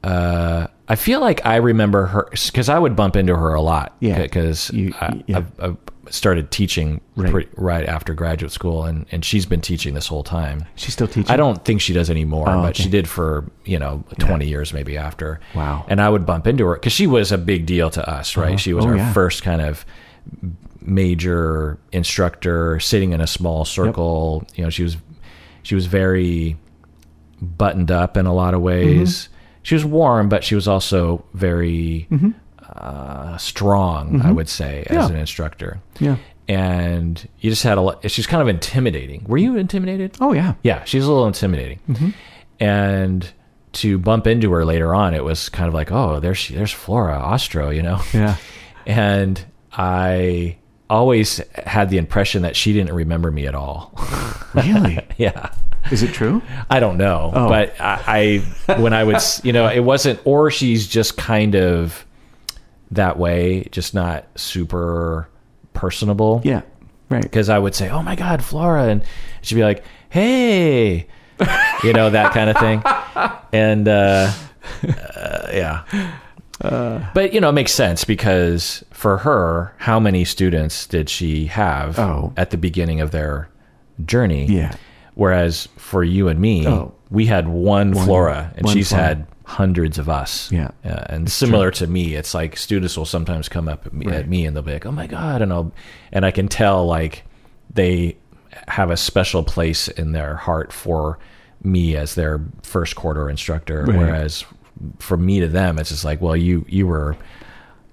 [0.04, 3.96] Uh, I feel like I remember her because I would bump into her a lot.
[4.00, 4.20] Yeah.
[4.22, 5.38] Because I, yeah.
[5.38, 5.78] I've, I've
[6.10, 7.34] started teaching Right.
[7.34, 7.50] right.
[7.58, 10.66] right after graduate school, and, and she's been teaching this whole time.
[10.76, 11.30] She's still teaching.
[11.32, 12.84] I don't think she does anymore, Oh, but okay.
[12.84, 15.40] she did for you know twenty years maybe after.
[15.54, 15.86] Wow.
[15.88, 18.48] And I would bump into her because she was a big deal to us, right?
[18.50, 18.58] Uh-huh.
[18.58, 19.14] She was Oh, our yeah.
[19.14, 19.86] first kind of
[20.82, 24.46] major instructor, sitting in a small circle.
[24.56, 24.98] You know, she was
[25.64, 26.58] she was very
[27.42, 29.30] buttoned up in a lot of ways.
[29.64, 32.08] She was warm, but she was also very
[32.76, 34.22] uh, strong.
[34.22, 35.08] I would say as Yeah.
[35.10, 35.80] an instructor.
[36.00, 36.18] Yeah.
[36.48, 38.10] And you just had a lot.
[38.12, 39.24] She's kind of intimidating.
[39.28, 40.18] Were you intimidated?
[40.20, 40.56] Oh, yeah.
[40.64, 42.14] Yeah, she's a little intimidating.
[42.60, 43.30] And
[43.74, 46.72] to bump into her later on, it was kind of like, oh, there's she, there's
[46.72, 48.00] Flora Ostro, you know.
[48.14, 48.36] Yeah.
[48.88, 50.58] And I
[50.90, 53.94] always had the impression that she didn't remember me at all.
[54.56, 55.00] Really?
[55.18, 55.52] yeah.
[55.92, 56.42] Is it true?
[56.70, 57.48] I don't know, Oh.
[57.48, 61.56] but I, I when I would, s- you know, it wasn't, or she's just kind
[61.56, 62.06] of
[62.92, 65.28] that way, just not super
[65.74, 66.42] personable.
[66.44, 66.62] Yeah.
[67.10, 67.22] Right.
[67.24, 69.04] because I would say, "Oh my God, Flora," and
[69.42, 71.08] she'd be like, "Hey,"
[71.84, 72.82] you know that kind of thing,
[73.52, 74.32] and uh,
[75.16, 75.84] uh, yeah.
[77.14, 82.00] but you know, it makes sense because for her, how many students did she have
[82.00, 82.32] Oh.
[82.38, 83.50] at the beginning of their
[84.06, 84.46] journey?
[84.46, 84.74] Yeah.
[85.16, 86.94] Whereas for you and me, Oh.
[87.10, 89.04] we had one, Flora, and one she's Flora.
[89.06, 89.28] had
[89.58, 90.52] hundreds of us.
[90.52, 90.72] Yeah.
[90.86, 94.28] Uh, and similar to me, it's like students will sometimes come up at me, at
[94.28, 95.72] me and they'll be like, "Oh my god," and I'll,
[96.12, 97.24] and I can tell like
[97.74, 98.18] they
[98.68, 101.20] have a special place in their heart for
[101.64, 103.98] me as their first quarter instructor, Right.
[103.98, 104.44] whereas
[105.00, 107.16] from me to them, it's just like, well, you you were.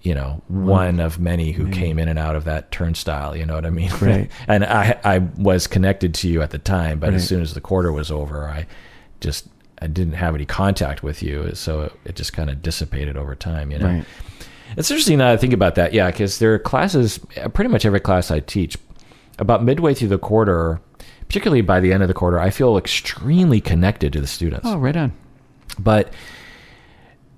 [0.00, 3.36] You know, one of many who came in and out of that turnstile.
[3.36, 3.90] You know what I mean?
[4.00, 4.30] Right.
[4.48, 7.16] and I I was connected to you at the time, but Right.
[7.16, 8.66] as soon as the quarter was over, I
[9.20, 9.48] just
[9.80, 13.34] I didn't have any contact with you, so it, it just kind of dissipated over
[13.34, 13.70] time.
[13.70, 14.04] You know, Right.
[14.76, 15.92] it's interesting now to think about that.
[15.92, 17.18] Yeah, because there are classes,
[17.54, 18.76] pretty much every class I teach,
[19.38, 20.80] about midway through the quarter,
[21.28, 24.66] particularly by the end of the quarter, I feel extremely connected to the students.
[24.66, 25.12] Oh, right on.
[25.78, 26.12] But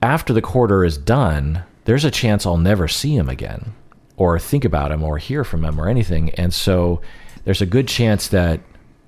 [0.02, 3.74] after the quarter is done, there's a chance I'll never see him again,
[4.16, 6.30] or think about him, or hear from him, or anything.
[6.30, 7.00] And so
[7.44, 8.60] there's a good chance that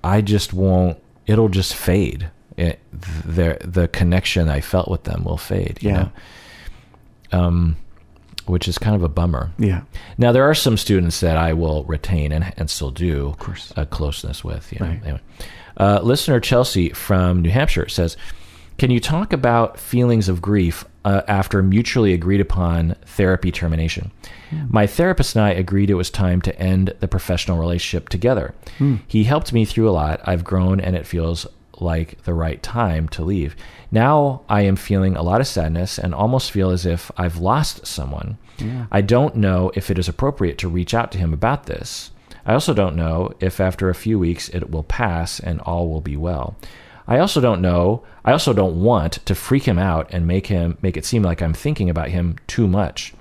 [0.05, 0.99] I just won't.
[1.27, 2.31] It'll just fade.
[2.57, 2.79] It,
[3.25, 5.79] the the connection I felt with them will fade.
[5.81, 6.09] You Yeah.
[7.33, 7.39] know?
[7.41, 7.77] Um,
[8.47, 9.51] which is kind of a bummer.
[9.59, 9.83] Yeah.
[10.19, 13.73] Now there are some students that I will retain and, and still do, of course.
[13.77, 14.73] a closeness with.
[14.73, 14.87] You know?
[14.87, 15.01] Right.
[15.05, 15.21] Anyway.
[15.77, 18.17] Uh, listener Chelsea from New Hampshire says,
[18.79, 24.11] "Can you talk about feelings of grief uh, after mutually agreed upon therapy termination?
[24.69, 28.55] My therapist and I agreed it was time to end the professional relationship together.
[29.07, 30.21] He helped me through a lot.
[30.25, 31.47] I've grown, and it feels
[31.83, 33.55] like the right time to leave.
[33.91, 37.87] Now I am feeling a lot of sadness and almost feel as if I've lost
[37.87, 38.39] someone.
[38.59, 38.87] Yeah.
[38.91, 42.11] I don't know if it is appropriate to reach out to him about this.
[42.47, 46.01] I also don't know if after a few weeks it will pass and all will
[46.01, 46.57] be well.
[47.07, 50.79] I also don't know, I also don't want to freak him out and make him
[50.83, 53.13] make it seem like I'm thinking about him too much.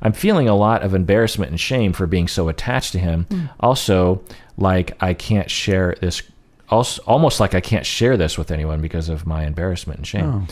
[0.00, 3.26] I'm feeling a lot of embarrassment and shame for being so attached to him.
[3.30, 3.46] Hmm.
[3.60, 4.22] Also,
[4.56, 6.22] like I can't share this
[6.70, 10.46] also, almost like I can't share this with anyone because of my embarrassment and shame.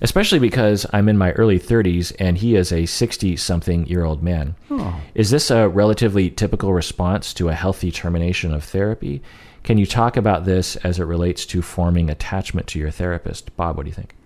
[0.00, 4.20] Especially because I'm in my early 30s and he is a 60 something year old
[4.20, 4.56] man.
[4.68, 5.00] Oh.
[5.14, 9.22] Is this a relatively typical response to a healthy termination of therapy?
[9.62, 13.54] Can you talk about this as it relates to forming attachment to your therapist?
[13.56, 14.16] Bob, what do you think?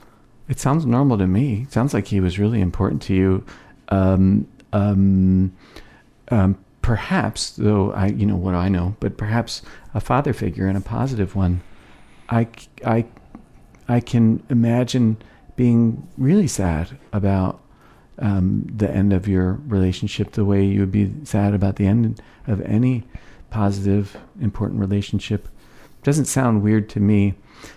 [0.48, 1.62] It sounds normal to me.
[1.62, 3.44] It sounds like he was really important to you.
[3.88, 5.52] Um, um,
[6.30, 9.60] um, perhaps, though I, you know what I know, but perhaps
[9.92, 11.62] a father figure and a positive one.
[12.28, 12.46] I,
[12.84, 13.06] I,
[13.88, 15.16] I can imagine
[15.56, 17.60] being really sad about
[18.20, 22.22] um, the end of your relationship, the way you would be sad about the end
[22.46, 23.02] of any
[23.50, 25.48] positive, important relationship.
[26.04, 27.34] Doesn't sound weird to me.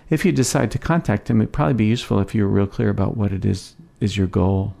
[0.08, 2.90] If you decide to contact him, it'd probably be useful if you were real clear
[2.90, 4.76] about what it is is your goal.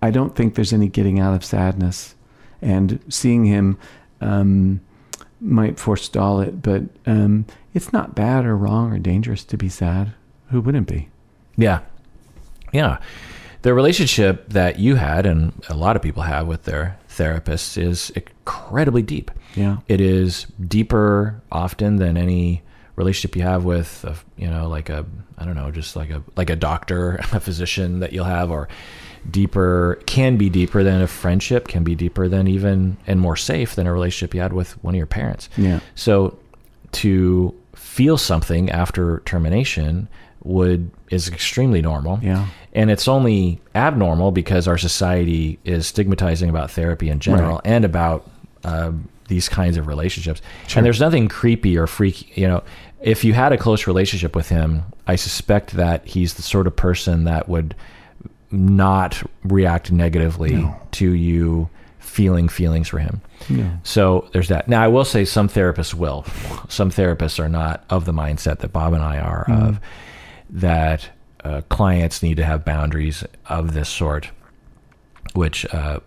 [0.00, 2.14] I don't think there's any getting out of sadness,
[2.60, 3.78] and seeing him
[4.20, 4.80] um,
[5.40, 6.62] might forestall it.
[6.62, 10.12] But um, it's not bad or wrong or dangerous to be sad.
[10.50, 11.08] Who wouldn't be?
[11.56, 11.80] Yeah.
[12.72, 12.98] Yeah.
[13.62, 18.10] The relationship that you had and a lot of people have with their therapists is
[18.10, 19.30] incredibly deep.
[19.56, 19.78] Yeah.
[19.88, 22.62] It is deeper often than any
[22.94, 25.06] relationship you have with a, you know like a
[25.36, 28.68] I don't know just like a like a doctor, a physician that you'll have or
[29.30, 33.74] deeper can be deeper than a friendship, can be deeper than even and more safe
[33.74, 35.48] than a relationship you had with one of your parents.
[35.56, 35.80] Yeah.
[35.94, 36.38] So
[36.92, 40.08] to feel something after termination
[40.44, 42.20] would is extremely normal.
[42.22, 42.46] Yeah.
[42.72, 47.66] And it's only abnormal because our society is stigmatizing about therapy in general Right.
[47.66, 48.30] and about
[48.64, 50.40] um, these kinds of relationships.
[50.66, 50.78] Sure.
[50.78, 52.30] And there's nothing creepy or freaky.
[52.40, 52.62] You know,
[53.00, 56.76] if you had a close relationship with him, I suspect that he's the sort of
[56.76, 57.74] person that would
[58.50, 60.76] not react negatively No.
[60.92, 61.68] to you
[61.98, 63.20] feeling feelings for him.
[63.48, 63.76] Yeah.
[63.82, 64.68] So there's that.
[64.68, 66.24] Now I will say some therapists will.
[66.68, 69.80] Some therapists are not of the mindset that Bob and I are of
[70.50, 71.08] that
[71.44, 74.30] uh, clients need to have boundaries of this sort,
[75.34, 76.00] which uh,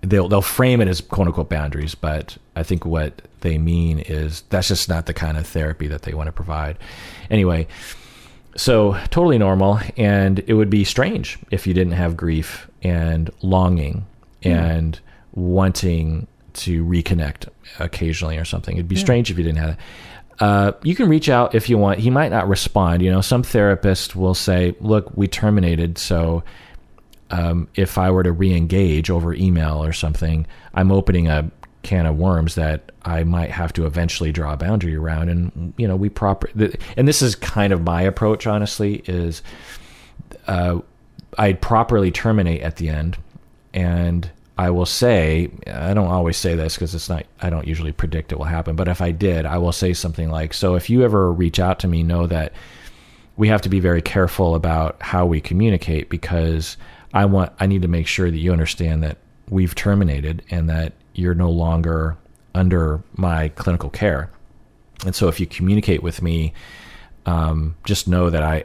[0.00, 4.42] they'll they'll frame it as quote unquote boundaries, but I think what they mean is
[4.50, 6.78] that's just not the kind of therapy that they want to provide.
[7.30, 7.66] Anyway,
[8.56, 14.06] so totally normal, and it would be strange if you didn't have grief and longing
[14.42, 14.98] and
[15.32, 17.48] wanting to reconnect
[17.78, 18.76] occasionally or something.
[18.76, 19.78] It'd be strange if you didn't have that.
[20.40, 21.98] Uh, you can reach out if you want.
[21.98, 23.02] He might not respond.
[23.02, 26.42] You know, some therapist will say, "Look, we terminated, so
[27.30, 31.50] um, if I were to re-engage over email or something, I'm opening a
[31.82, 35.88] can of worms that I might have to eventually draw a boundary around." And you
[35.88, 36.50] know, we proper.
[36.96, 39.02] And this is kind of my approach, honestly.
[39.06, 39.42] Is
[40.46, 40.80] uh,
[41.38, 43.16] I'd properly terminate at the end,
[43.72, 47.92] and I will say I don't always say this because it's not I don't usually
[47.92, 50.90] predict it will happen, but if I did, I will say something like, "So if
[50.90, 52.52] you ever reach out to me, know that
[53.36, 56.76] we have to be very careful about how we communicate because
[57.14, 59.16] I want I need to make sure that you understand that
[59.48, 62.16] we've terminated and that you're no longer
[62.54, 64.30] under my clinical care."
[65.04, 66.52] And so if you communicate with me
[67.26, 68.64] um, just know that I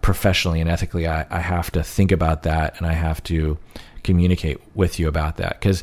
[0.00, 3.58] professionally and ethically I, I have to think about that and I have to
[4.04, 5.60] communicate with you about that.
[5.60, 5.82] Because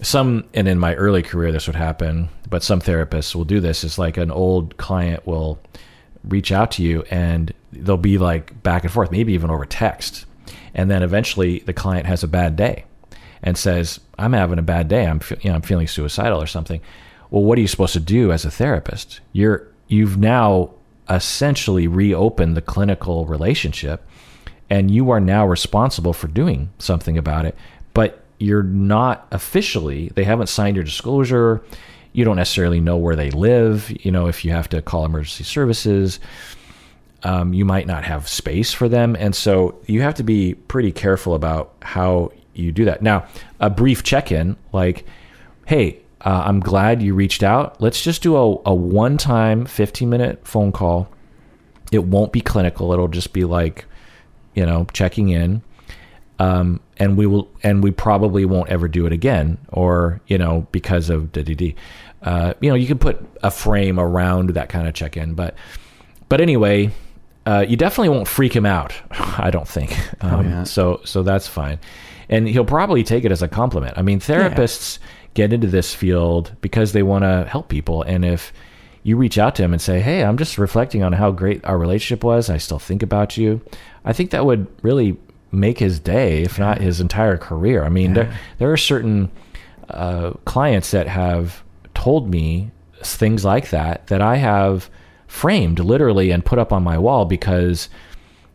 [0.00, 3.84] some and in my early career this would happen but some therapists will do this.
[3.84, 5.60] It's like an old client will
[6.24, 10.26] reach out to you and they'll be like back and forth maybe even over text.
[10.74, 12.84] And then eventually the client has a bad day
[13.42, 15.06] and says i'm having a bad day.
[15.06, 16.80] I'm you know i'm feeling suicidal or something.
[17.30, 19.20] Well what are you supposed to do as a therapist?
[19.32, 20.70] You're you've now
[21.10, 24.06] essentially reopened the clinical relationship
[24.70, 27.56] and you are now responsible for doing something about it
[27.92, 31.62] but you're not officially they haven't signed your disclosure.
[32.14, 35.44] You don't necessarily know where they live you know if you have to call emergency
[35.44, 36.20] services.
[37.24, 40.90] Um, you might not have space for them and so you have to be pretty
[40.90, 43.26] careful about how you do that now
[43.60, 45.06] a brief check-in like
[45.66, 50.46] hey uh, i'm glad you reached out let's just do a, a one-time 15 minute
[50.46, 51.08] phone call
[51.90, 53.84] it won't be clinical it'll just be like
[54.54, 55.62] you know checking in
[56.38, 60.66] um, and we will and we probably won't ever do it again or you know
[60.72, 61.76] because of DDD.
[62.22, 65.54] Uh, you know you can put a frame around that kind of check-in but
[66.28, 66.90] but anyway
[67.46, 68.92] uh, you definitely won't freak him out.
[69.10, 69.96] I don't think.
[70.22, 70.64] Um, yeah.
[70.64, 71.78] So so that's fine,
[72.28, 73.94] and he'll probably take it as a compliment.
[73.96, 74.98] I mean, therapists
[75.34, 78.52] get into this field because they want to help people, and if
[79.02, 81.78] you reach out to him and say, "Hey, I'm just reflecting on how great our
[81.78, 82.48] relationship was.
[82.48, 83.60] I still think about you,"
[84.04, 85.16] I think that would really
[85.50, 87.84] make his day, if not his entire career.
[87.84, 88.24] I mean, there
[88.58, 89.30] there are certain
[89.90, 91.62] uh, clients that have
[91.94, 92.70] told me
[93.02, 94.88] things like that that I have
[95.26, 97.88] framed literally and put up on my wall because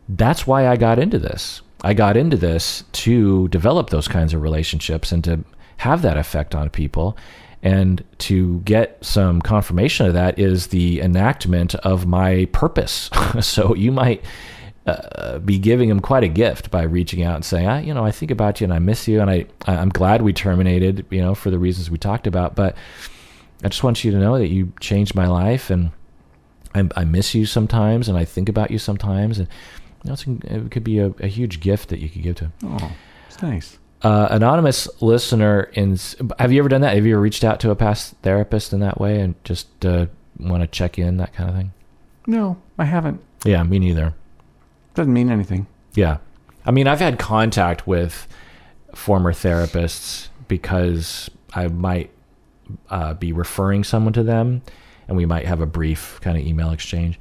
[0.08, 1.60] that's why I got into this.
[1.82, 5.44] I got into this to develop those kinds of relationships and to
[5.78, 7.16] have that effect on people.
[7.62, 13.10] And to get some confirmation of that is the enactment of my purpose.
[13.40, 14.24] so you might
[14.86, 18.04] uh, be giving him quite a gift by reaching out and saying, I, you know,
[18.04, 21.20] I think about you and I miss you, and I, I'm glad we terminated, you
[21.20, 22.54] know, for the reasons we talked about.
[22.54, 22.76] But
[23.62, 25.90] I just want you to know that you changed my life, and
[26.74, 29.48] I, I miss you sometimes, and I think about you sometimes, and
[30.04, 32.44] it's, it could be a, a huge gift that you could give to.
[32.44, 32.52] Him.
[32.64, 32.92] Oh,
[33.26, 33.78] it's nice.
[34.02, 35.98] Uh, anonymous listener in
[36.38, 38.78] have you ever done that have you ever reached out to a past therapist in
[38.78, 40.06] that way and just uh,
[40.38, 41.72] want to check in that kind of thing
[42.24, 43.20] No, I haven't.
[43.44, 44.14] yeah me neither
[44.94, 45.66] Doesn't mean anything.
[45.94, 46.18] Yeah.
[46.64, 48.28] I mean, I've had contact with
[48.94, 52.10] former therapists because I might
[52.90, 54.62] uh, be referring someone to them
[55.08, 57.18] and we might have a brief kind of email exchange.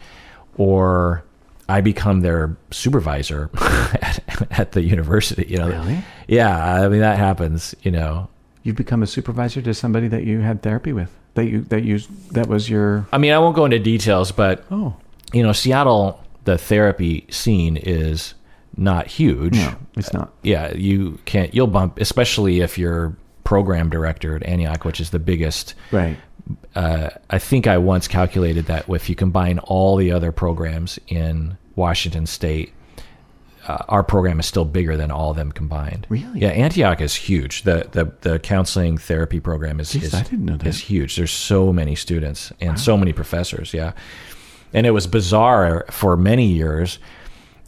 [0.57, 1.23] Or
[1.69, 5.45] I become their supervisor at, at the university.
[5.49, 6.03] You know, Really?
[6.27, 7.75] Yeah, I mean that happens.
[7.81, 8.29] You know,
[8.63, 11.13] You've become a supervisor to somebody that you had therapy with.
[11.35, 11.99] That you that you
[12.31, 14.95] that was your I mean I won't go into details, but oh
[15.33, 18.33] you know, Seattle, the therapy scene is
[18.75, 19.55] not huge.
[19.55, 20.27] no, it's not.
[20.29, 21.53] Uh, yeah, you can't.
[21.53, 25.73] You'll bump, especially if you're program director at Antioch, which is the biggest.
[25.91, 26.17] Right.
[26.75, 31.57] Uh, I think I once calculated that if you combine all the other programs in
[31.75, 32.73] Washington State,
[33.67, 36.05] uh, our program is still bigger than all of them combined.
[36.09, 36.39] Really?
[36.41, 37.63] Yeah, Antioch is huge.
[37.63, 40.67] The the the counseling therapy program is Jeez, is, I didn't know that.
[40.67, 41.15] is huge.
[41.17, 43.73] There's so many students and so many professors.
[43.73, 43.91] Yeah,
[44.73, 46.99] and it was bizarre for many years.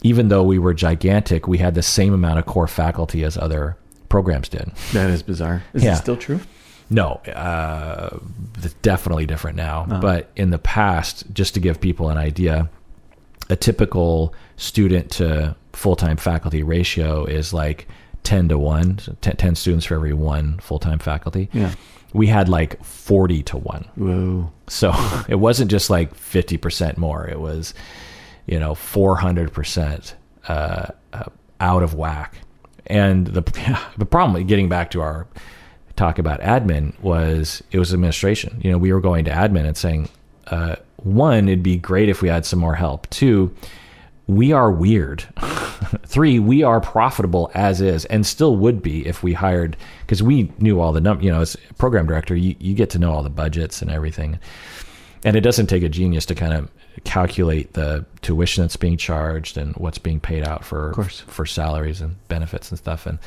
[0.02, 3.76] Even though we were gigantic, we had the same amount of core faculty as other
[4.08, 4.72] programs did.
[4.94, 5.62] That is bizarre.
[5.74, 5.92] Is Yeah.
[5.92, 6.40] it still true?
[6.90, 8.18] No, uh,
[8.58, 9.82] it's definitely different now.
[9.82, 10.00] Uh-huh.
[10.00, 12.68] But in the past, just to give people an idea,
[13.48, 17.86] a typical student to full time faculty ratio is like
[18.24, 21.48] 10 to 1, so 10, 10 students for every one full time faculty.
[21.52, 21.74] Yeah.
[22.12, 23.90] We had like 40 to 1.
[23.94, 24.52] Whoa.
[24.66, 24.92] So
[25.28, 27.72] it wasn't just like 50% more, it was,
[28.46, 30.14] you know, 400%
[30.48, 31.24] uh, uh,
[31.60, 32.34] out of whack.
[32.86, 33.42] And the,
[33.96, 35.28] the problem, getting back to our
[36.00, 38.60] talk about admin, was it was administration.
[38.64, 40.08] You know, we were going to admin and saying,
[40.46, 43.08] uh, one, it'd be great if we had some more help.
[43.10, 43.54] Two,
[44.26, 45.22] we are weird.
[46.06, 50.52] Three, we are profitable as is and still would be if we hired, because we
[50.58, 53.22] knew all the num you know, as program director, you, you get to know all
[53.22, 54.38] the budgets and everything.
[55.24, 56.70] And it doesn't take a genius to kind of
[57.04, 62.16] calculate the tuition that's being charged and what's being paid out for for salaries and
[62.28, 63.18] benefits and stuff and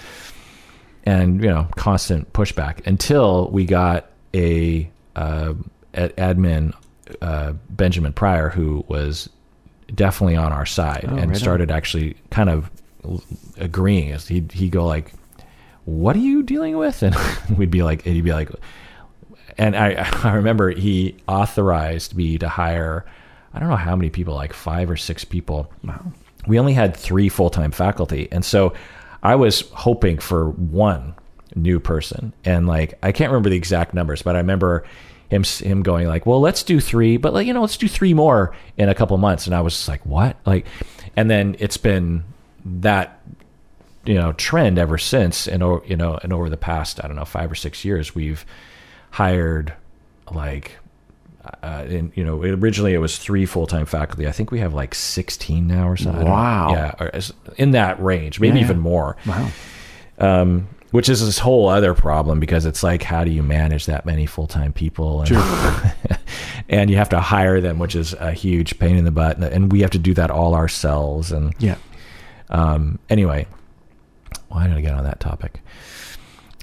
[1.05, 5.53] and you know constant pushback until we got a uh,
[5.93, 6.73] ad- admin
[7.21, 9.29] uh, Benjamin Pryor who was
[9.93, 11.35] definitely on our side Oh, and right on.
[11.35, 12.69] started actually kind of
[13.57, 15.11] agreeing as he'd, he'd go like
[15.85, 17.15] what are you dealing with and
[17.57, 18.49] we'd be like and he'd be like
[19.57, 23.05] and I, I remember he authorized me to hire
[23.53, 26.13] I don't know how many people like five or six people Wow.
[26.47, 28.73] we only had three full-time faculty and so
[29.23, 31.15] i was hoping for one
[31.55, 34.83] new person and like i can't remember the exact numbers but i remember
[35.33, 38.13] him him going like well let's do three but like you know let's do three
[38.13, 39.47] more in a couple months.
[39.47, 40.37] And i was like what?
[40.45, 40.65] Like
[41.15, 42.23] and then it's been
[42.65, 43.19] that
[44.05, 47.25] you know trend ever since and you know and over the past i don't know
[47.25, 48.45] five or six years we've
[49.11, 49.73] hired
[50.31, 50.77] like
[51.61, 54.95] uh, and you know originally it was three full-time faculty i think we have like
[54.95, 56.33] 16 now or something I don't know.
[56.33, 56.67] Wow.
[56.71, 59.49] yeah or in that range maybe Yeah, even more Wow.
[60.19, 64.05] um, which is this whole other problem because it's like how do you manage that
[64.05, 65.31] many full-time people and,
[66.69, 69.45] and you have to hire them which is a huge pain in the butt and,
[69.45, 71.75] and we have to do that all ourselves and Yeah.
[72.49, 73.47] um, anyway,
[74.49, 75.59] why did I get on that topic?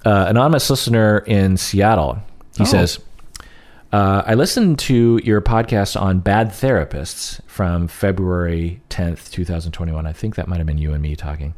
[0.05, 2.19] Uh, anonymous listener in Seattle,
[2.57, 2.67] he Oh.
[2.67, 3.01] says,
[3.93, 10.07] uh, I listened to your podcast on bad therapists from February 10th, 2021.
[10.07, 11.55] I think that might have been you and me talking,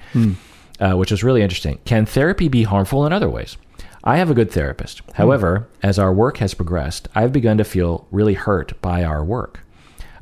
[0.81, 1.79] uh, which was really interesting.
[1.85, 3.57] Can therapy be harmful in other ways?
[4.05, 5.01] I have a good therapist.
[5.15, 9.61] However, as our work has progressed, I've begun to feel really hurt by our work.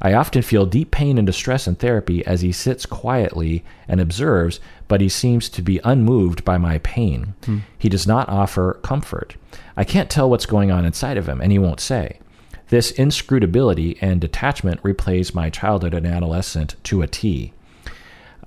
[0.03, 4.59] I often feel deep pain and distress in therapy as he sits quietly and observes,
[4.89, 7.35] but he seems to be unmoved by my pain.
[7.79, 9.37] He does not offer comfort.
[9.77, 12.19] I can't tell what's going on inside of him, and he won't say.
[12.69, 17.53] This inscrutability and detachment replays my childhood and adolescent to a T.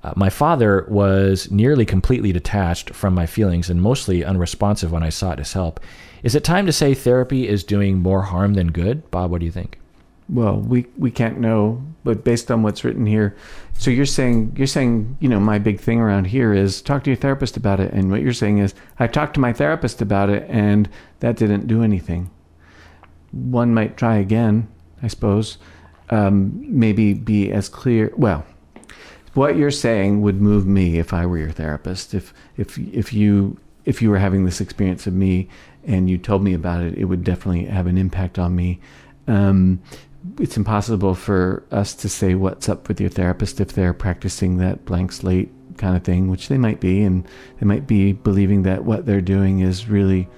[0.02, 5.08] Uh, my father was nearly completely detached from my feelings and mostly unresponsive when I
[5.08, 5.78] sought his help.
[6.22, 9.10] Is it time to say therapy is doing more harm than good?
[9.10, 9.78] Bob, what do you think?
[10.28, 13.36] Well, we we can't know, but based on what's written here,
[13.74, 17.10] so you're saying you're saying you know my big thing around here is talk to
[17.10, 20.30] your therapist about it, and what you're saying is I talked to my therapist about
[20.30, 20.88] it, and
[21.20, 22.30] that didn't do anything.
[23.32, 24.68] One might try again,
[25.02, 25.58] I suppose.
[26.10, 28.12] Um, maybe be as clear.
[28.16, 28.46] Well,
[29.34, 32.14] what you're saying would move me if I were your therapist.
[32.14, 35.48] If if if you if you were having this experience of me
[35.84, 38.80] and you told me about it, it would definitely have an impact on me.
[39.26, 39.82] Um,
[40.40, 44.84] it's impossible for us to say what's up with your therapist if they're practicing that
[44.84, 47.26] blank slate kind of thing, which they might be, and
[47.60, 50.28] they might be believing that what they're doing is really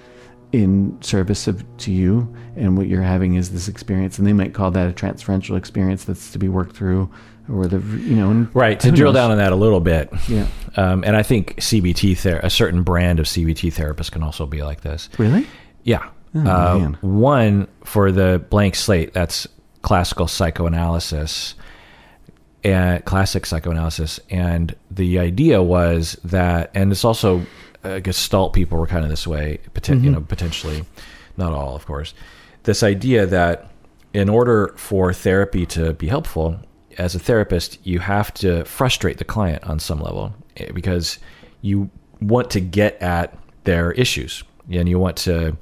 [0.53, 4.55] in service of to you and what you're having is this experience and they might
[4.55, 7.11] call that a transferential experience that's to be worked through
[7.53, 8.79] or the you know Right.
[8.81, 9.21] To drill knows?
[9.23, 10.09] down on that a little bit.
[10.29, 14.47] yeah Um, and I think CBT, ther- a certain brand of CBT therapist can also
[14.47, 15.09] be like this.
[15.19, 15.47] really
[15.83, 16.09] Yeah.
[16.35, 19.49] Oh, uh, one for the blank slate, that's
[19.87, 21.55] classical psychoanalysis
[22.65, 24.19] and classic psychoanalysis.
[24.31, 27.47] And the idea was that, and it's also
[27.85, 30.85] uh, Gestalt people were kind of this way, poten- you know, potentially,
[31.37, 32.15] not all, of course.
[32.65, 33.71] This idea that
[34.13, 36.59] in order for therapy to be helpful,
[36.99, 41.21] as a therapist, you have to frustrate the client on some level eh, because
[41.63, 41.89] you
[42.21, 45.57] want to get at their issues and you want to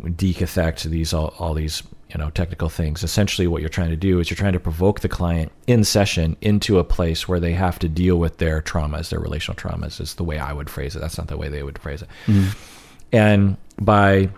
[0.00, 3.02] decathect these all, all these you know technical things.
[3.02, 6.36] Essentially what you're trying to do is you're trying to provoke the client in session
[6.40, 10.14] into a place where they have to deal with their traumas their relational traumas is
[10.14, 11.00] the way i would phrase it.
[11.00, 12.08] That's not the way they would phrase it.
[12.26, 12.58] Mm-hmm.
[13.12, 14.30] And by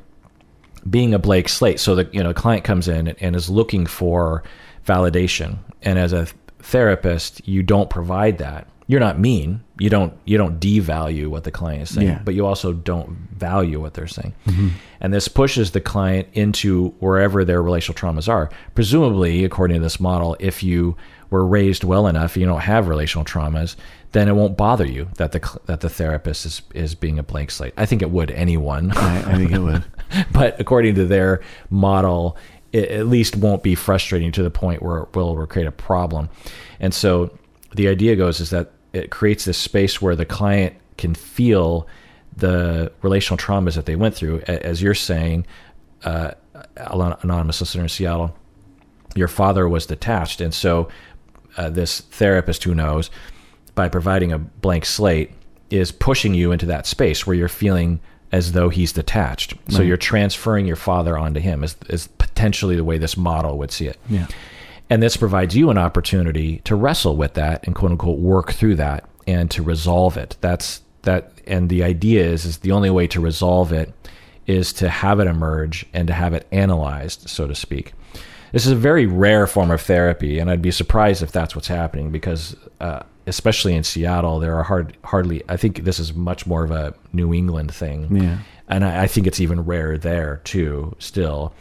[0.89, 4.43] being a blank slate so the you know client comes in and is looking for
[4.87, 5.59] validation.
[5.83, 6.27] And as a
[6.61, 9.62] therapist you don't provide that you're not mean.
[9.78, 12.22] You don't you don't devalue what the client is saying Yeah.
[12.24, 14.34] but you also don't value what they're saying.
[14.47, 14.68] Mm-hmm.
[15.01, 18.51] And this pushes the client into wherever their relational traumas are.
[18.74, 20.97] Presumably according to this model if you
[21.30, 23.76] were raised well enough you don't have relational traumas
[24.12, 27.51] then it won't bother you that the that the therapist is is being a blank
[27.51, 27.74] slate.
[27.76, 28.91] I think it would anyone.
[28.97, 29.84] I, I think it would.
[30.32, 32.39] But according to their model,
[32.72, 36.30] it at least won't be frustrating to the point where it will create a problem.
[36.80, 37.36] And so
[37.74, 41.86] the idea goes is that it creates this space where the client can feel
[42.36, 44.41] the relational traumas that they went through.
[44.43, 45.47] As you're saying,
[46.05, 46.32] uh,
[46.76, 48.36] anonymous listener in Seattle,
[49.14, 50.89] your father was detached, and so
[51.57, 53.11] uh, this therapist who knows
[53.74, 55.32] by providing a blank slate
[55.70, 58.01] is pushing you into that space where you're feeling
[58.32, 59.55] as though he's detached.
[59.68, 63.70] So you're transferring your father onto him is, is potentially the way this model would
[63.70, 63.99] see it.
[64.09, 64.26] yeah
[64.91, 68.76] And this provides you an opportunity to wrestle with that and quote unquote work through
[68.76, 70.36] that and to resolve it.
[70.41, 73.93] That's that and the idea is is the only way to resolve it
[74.47, 77.93] is to have it emerge and to have it analyzed, so to speak.
[78.53, 81.68] This is a very rare form of therapy, and I'd be surprised if that's what's
[81.68, 85.43] happening because, uh, especially in Seattle, there are hard, hardly.
[85.51, 89.07] I think this is much more of a New England thing yeah and I, I
[89.07, 91.53] think it's even rare there too still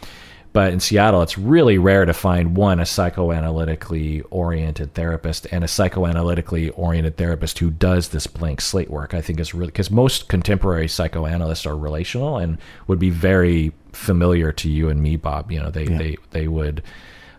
[0.58, 5.68] but in seattle it's really rare to find one a psychoanalytically oriented therapist and a
[5.68, 10.28] psychoanalytically oriented therapist who does this blank slate work i think is really because most
[10.30, 15.60] contemporary psychoanalysts are relational and would be very familiar to you and me bob you
[15.62, 15.98] know they Yeah.
[16.00, 16.82] they they would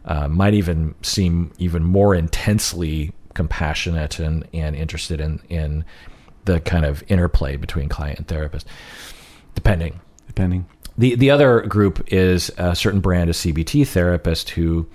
[0.05, 5.85] uh, might even seem even more intensely compassionate and and interested in in
[6.45, 8.65] the kind of interplay between client and therapist
[9.57, 9.99] depending.
[10.29, 10.67] depending
[10.99, 14.87] The the other group is a certain brand of CBT therapist who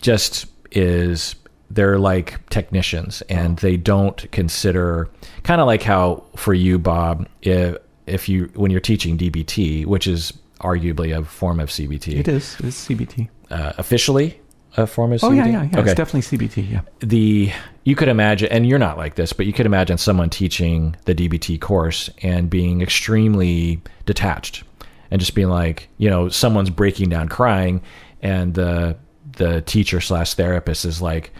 [0.00, 1.34] just is
[1.70, 5.08] they're like technicians and they don't consider
[5.42, 7.76] kind of like how for you Bob if
[8.06, 12.56] if you when you're teaching DBT which is arguably a form of CBT it is
[12.60, 14.40] it's cbt uh, officially
[14.76, 15.90] a form of oh CBT yeah yeah yeah okay.
[15.90, 16.80] it's definitely cbt yeah.
[17.00, 17.52] The
[17.84, 21.14] you could imagine and you're not like this but you could imagine someone teaching the
[21.14, 24.62] dbt course and being extremely detached
[25.10, 27.80] and just being like you know someone's breaking down crying
[28.22, 28.96] and the
[29.36, 31.32] the teacher slash therapist is like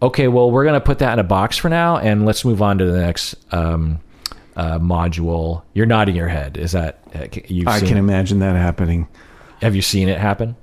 [0.00, 2.62] okay well we're going to put that in a box for now and let's move
[2.62, 4.00] on to the next um,
[4.56, 9.06] uh, module you're nodding your head is that uh, you've i can imagine that happening
[9.60, 10.56] have you seen it happen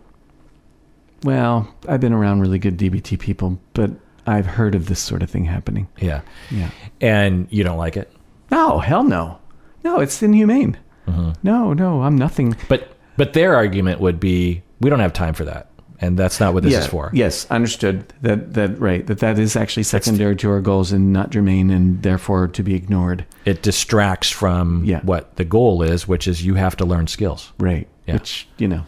[1.25, 3.89] well, I've been around really good DBT people, but
[4.27, 5.87] I've heard of this sort of thing happening.
[5.99, 6.21] Yeah.
[6.51, 6.69] Yeah.
[7.01, 8.11] And you don't like it?
[8.51, 9.39] No, hell no.
[9.83, 10.77] No, it's inhumane.
[11.07, 11.31] Mm-hmm.
[11.43, 12.55] No, no, I'm nothing.
[12.69, 15.69] But but their argument would be we don't have time for that.
[16.01, 17.09] And that's not what this yeah, is for.
[17.13, 18.13] Yes, understood.
[18.21, 19.07] That that right.
[19.07, 22.75] That that is actually secondary to our goals and not germane, and therefore to be
[22.75, 23.25] ignored.
[23.45, 24.99] It distracts from Yeah.
[25.03, 27.53] what the goal is, which is you have to learn skills.
[27.59, 27.87] Right.
[28.07, 28.15] Yeah.
[28.15, 28.83] Which you know,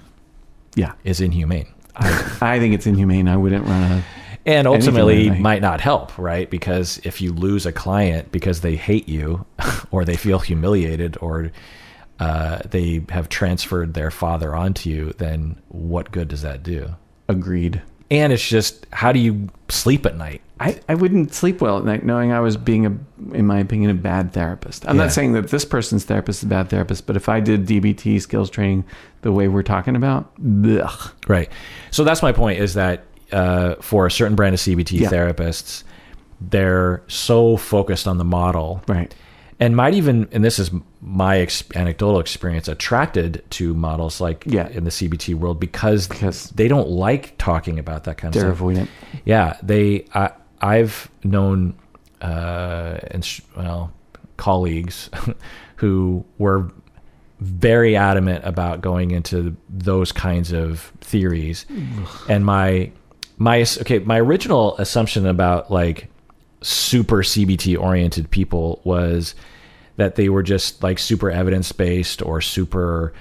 [0.75, 0.93] yeah.
[1.05, 1.67] Is inhumane.
[1.95, 3.27] I, I think it's inhumane.
[3.29, 4.03] I wouldn't run a.
[4.45, 6.49] And ultimately might not help, right?
[6.49, 9.45] Because if you lose a client because they hate you
[9.91, 11.51] or they feel humiliated or
[12.19, 16.95] uh, they have transferred their father onto you, then what good does that do?
[17.29, 17.81] Agreed.
[18.09, 20.41] And it's just how do you sleep at night?
[20.59, 22.97] I, I wouldn't sleep well at night knowing I was being a,
[23.35, 24.87] in my opinion, a bad therapist.
[24.87, 25.03] I'm Yeah.
[25.03, 28.19] not saying that this person's therapist is a bad therapist, but if I did DBT
[28.21, 28.85] skills training
[29.21, 31.11] the way we're talking about, blech.
[31.27, 31.51] Right.
[31.91, 35.09] So that's my point is that uh, for a certain brand of CBT Yeah.
[35.09, 35.83] therapists,
[36.39, 39.13] they're so focused on the model right.
[39.59, 40.71] and might even, and this is
[41.09, 44.67] my ex- anecdotal experience, attracted to models like Yeah.
[44.69, 48.53] in the CBT world because, Because- they don't like talking about that kind of They're
[48.53, 48.61] stuff.
[48.67, 48.87] avoidant.
[49.25, 50.05] Yeah, they.
[50.13, 50.31] I,
[50.61, 51.75] I've known,
[52.21, 53.91] uh, ins- well,
[54.37, 55.09] colleagues
[55.77, 56.71] who were
[57.39, 61.65] very adamant about going into those kinds of theories,
[62.27, 62.91] and my
[63.37, 66.07] my okay, my original assumption about like
[66.61, 69.35] super CBT oriented people was
[69.97, 73.13] that they were just like super evidence based or super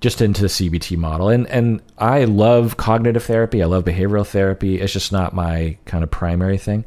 [0.00, 1.28] just into the CBT model.
[1.28, 3.62] And and I love cognitive therapy.
[3.62, 4.80] I love behavioral therapy.
[4.80, 6.84] It's just not my kind of primary thing.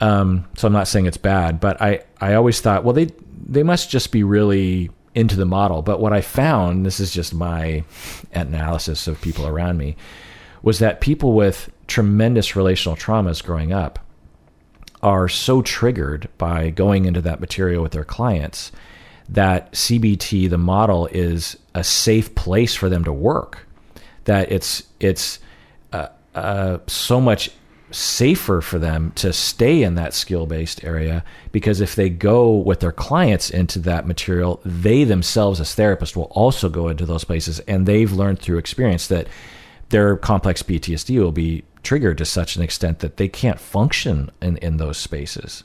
[0.00, 3.10] Um, so I'm not saying it's bad, but I I always thought, well, they
[3.46, 5.82] they must just be really into the model.
[5.82, 7.84] But what I found, this is just my
[8.32, 9.96] analysis of people around me,
[10.62, 14.03] was that people with tremendous relational traumas growing up
[15.04, 18.72] are so triggered by going into that material with their clients
[19.28, 23.66] that CBT, the model, is a safe place for them to work.
[24.24, 25.38] That it's it's
[25.92, 27.50] uh, uh, so much
[27.90, 32.80] safer for them to stay in that skill based area because if they go with
[32.80, 37.60] their clients into that material, they themselves as therapists will also go into those places,
[37.60, 39.28] and they've learned through experience that
[39.94, 44.56] their complex PTSD will be triggered to such an extent that they can't function in,
[44.56, 45.62] in those spaces.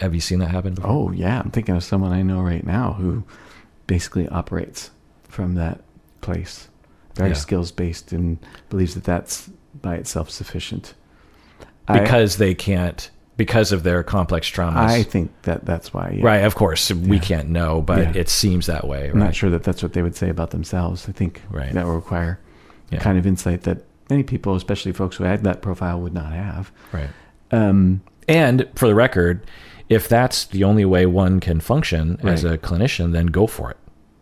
[0.00, 0.74] Have you seen that happen?
[0.74, 0.90] Before?
[0.90, 3.22] Oh yeah, I'm thinking of someone I know right now who
[3.86, 4.90] basically operates
[5.28, 5.80] from that
[6.22, 6.68] place,
[7.14, 7.34] very Yeah.
[7.36, 9.48] skills based, and believes that that's
[9.80, 10.94] by itself sufficient.
[11.86, 14.74] I- because they can't because of their complex traumas.
[14.74, 16.16] I, think that that's why.
[16.18, 16.26] Yeah.
[16.26, 17.22] Right, of course, we Yeah.
[17.22, 19.08] can't know, but it seems that way.
[19.10, 21.08] I'm not sure that that's what they would say about themselves.
[21.08, 21.72] I think Right.
[21.72, 22.40] that will require
[22.90, 23.00] Yeah.
[23.00, 23.78] kind of insight that
[24.08, 26.72] many people, especially folks who had that profile, would not have.
[26.92, 27.10] Right.
[27.50, 29.40] Um, And for the record,
[29.88, 33.76] if that's the only way one can function as a clinician, then go for it.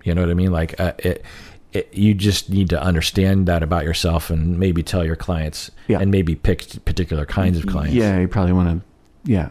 [0.05, 0.53] You know what I mean?
[0.53, 1.25] Like uh, it,
[1.73, 5.99] it, you just need to understand that about yourself and maybe tell your clients Yeah.
[6.01, 7.95] and maybe pick particular kinds of clients.
[7.95, 9.31] yeah, you probably want to.
[9.31, 9.49] Yeah,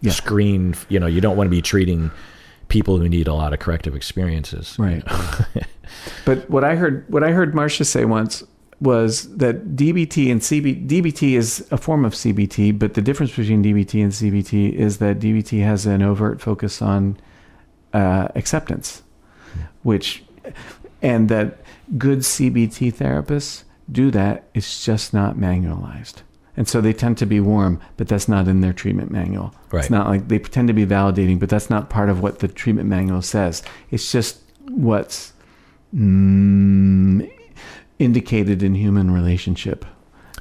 [0.00, 0.12] yeah.
[0.12, 2.12] Screen, you know, you don't want to be treating
[2.68, 4.76] people who need a lot of corrective experiences.
[4.78, 5.02] Right.
[6.24, 8.44] but what I heard what I heard Marsha say once
[8.80, 13.62] was that DBT and CB DBT is a form of CBT, but the difference between
[13.62, 17.18] DBT and CBT is that DBT has an overt focus on
[17.92, 19.02] uh, acceptance,
[19.82, 20.22] which
[21.02, 21.60] and that
[21.96, 24.48] good CBT therapists do that.
[24.54, 26.22] It's just not manualized.
[26.56, 29.54] And so they tend to be warm, but that's not in their treatment manual.
[29.70, 29.80] Right.
[29.80, 32.48] It's not like they pretend to be validating, but that's not part of what the
[32.48, 33.62] treatment manual says.
[33.92, 35.32] It's just what's
[35.94, 37.30] mm,
[37.98, 39.84] indicated in human relationship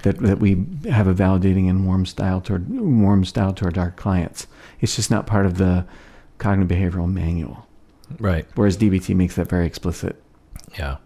[0.03, 4.47] that that we have a validating and warm style toward warm style toward our clients.
[4.79, 5.85] It's just not part of the
[6.37, 7.65] cognitive behavioral manual.
[8.19, 8.45] Right.
[8.55, 10.21] Whereas DBT makes that very explicit.
[10.77, 10.97] Yeah.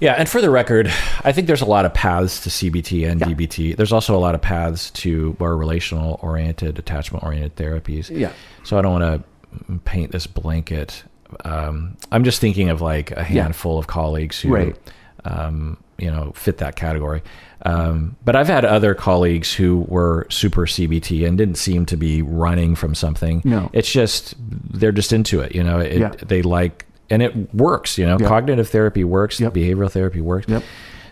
[0.00, 0.90] Yeah, and for the record,
[1.24, 3.26] I think there's a lot of paths to CBT and Yeah.
[3.28, 3.76] DBT.
[3.76, 8.08] There's also a lot of paths to more relational oriented, attachment oriented therapies.
[8.10, 8.32] Yeah.
[8.64, 9.24] So I don't want
[9.68, 11.04] to paint this blanket.
[11.44, 14.76] Um, I'm just thinking of like a handful of colleagues who, Right.
[15.24, 17.22] um, you know, fit that category.
[17.66, 22.22] Um, but I've had other colleagues who were super CBT and didn't seem to be
[22.22, 23.42] running from something.
[23.44, 23.68] No.
[23.74, 24.34] It's just
[24.72, 25.54] they're just into it.
[25.54, 26.12] You know, it, Yeah.
[26.26, 27.98] they like and it works.
[27.98, 28.28] You know, Yep.
[28.28, 29.38] cognitive therapy works.
[29.40, 29.52] Yep.
[29.52, 30.46] Behavioral therapy works.
[30.48, 30.62] Yep.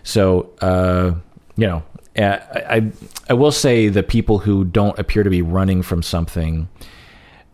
[0.03, 1.11] So, uh,
[1.55, 1.83] you know,
[2.17, 2.39] I,
[2.69, 2.91] I
[3.29, 6.67] I will say the people who don't appear to be running from something,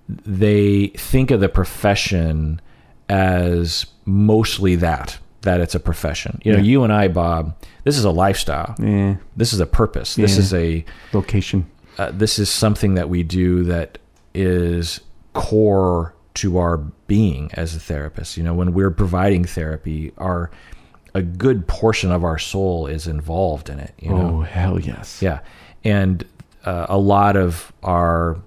[0.08, 2.62] they think of the profession
[3.10, 5.18] as mostly that.
[5.42, 6.42] that it's a profession.
[6.44, 6.64] You know, Yeah.
[6.64, 8.74] you and I, Bob, this is a lifestyle.
[8.80, 9.18] Yeah.
[9.38, 10.16] This is a purpose.
[10.16, 10.40] This Yeah.
[10.40, 11.68] is a Vocation.
[12.00, 14.00] uh, this is something that we do that
[14.34, 15.02] is
[15.34, 16.78] core to our
[17.08, 18.38] being as a therapist.
[18.38, 20.50] You know, when we're providing therapy, our
[21.14, 23.94] a good portion of our soul is involved in it.
[24.00, 25.22] You know, Oh, hell yes.
[25.22, 25.40] yeah,
[25.84, 26.26] and
[26.66, 28.38] uh, a lot of our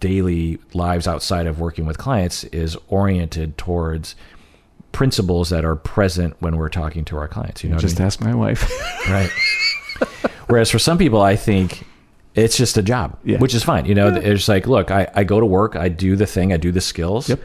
[0.00, 4.14] daily lives outside of working with clients is oriented towards
[4.92, 7.64] principles that are present when we're talking to our clients.
[7.64, 8.06] You know, what I Just mean?
[8.06, 8.70] ask my wife.
[9.08, 9.30] right.
[10.48, 11.86] Whereas for some people, I think
[12.34, 13.38] it's just a job, Yeah.
[13.38, 13.86] which is fine.
[13.86, 16.56] You know, it's like, look, I, I go to work, I do the thing, I
[16.58, 17.40] do the skills, Yep.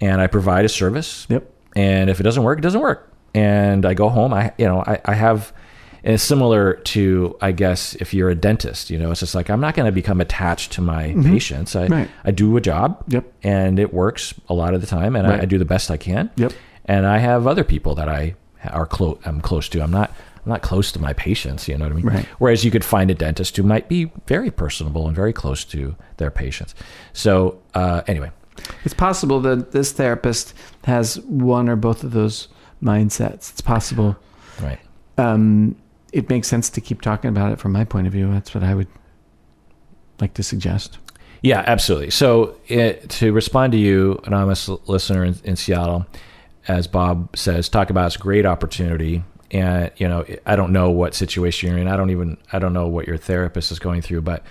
[0.00, 1.26] and I provide a service.
[1.30, 1.50] Yep.
[1.76, 3.10] And if it doesn't work, it doesn't work.
[3.34, 4.32] And I go home.
[4.32, 5.52] I, you know, I, I have,
[6.04, 9.48] and it's similar to, I guess, if you're a dentist, you know, it's just like,
[9.50, 11.74] I'm not going to become attached to my patients.
[11.74, 11.92] I, Mm-hmm.
[11.92, 12.10] Right.
[12.24, 13.24] I do a job Yep.
[13.42, 15.96] and it works a lot of the time and I, I do the best I
[15.96, 16.30] can.
[16.36, 16.52] Yep.
[16.84, 18.34] And I have other people that I
[18.70, 19.80] are close, I'm close to.
[19.82, 20.10] I'm not,
[20.44, 22.06] I'm not close to my patients, you know what I mean?
[22.06, 22.26] Right.
[22.38, 25.96] Whereas you could find a dentist who might be very personable and very close to
[26.18, 26.74] their patients.
[27.14, 28.30] So, uh, anyway,
[28.84, 30.52] It's possible that this therapist
[30.84, 32.48] has one or both of those
[32.82, 33.50] mindsets.
[33.50, 34.16] It's possible.
[34.62, 34.78] right.
[35.16, 35.76] Um,
[36.14, 38.30] it makes sense to keep talking about it from my point of view.
[38.32, 38.86] That's what I would
[40.20, 40.98] like to suggest.
[41.42, 42.10] Yeah, absolutely.
[42.10, 46.06] So, it, to respond to you, anonymous listener in, in Seattle,
[46.68, 49.24] as Bob says, talk about it's a great opportunity.
[49.50, 51.88] And you know, I don't know what situation you're in.
[51.88, 54.44] I don't even I don't know what your therapist is going through, but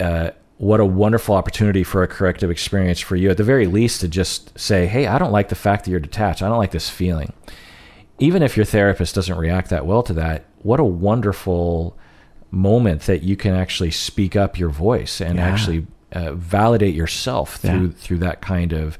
[0.00, 3.30] uh, what a wonderful opportunity for a corrective experience for you.
[3.30, 6.00] At the very least, to just say, "Hey, I don't like the fact that you're
[6.00, 6.42] detached.
[6.42, 7.32] I don't like this feeling."
[8.18, 11.96] Even if your therapist doesn't react that well to that, what a wonderful
[12.50, 15.46] moment that you can actually speak up your voice and Yeah.
[15.48, 17.92] actually uh, validate yourself through Yeah.
[17.96, 18.98] through that kind of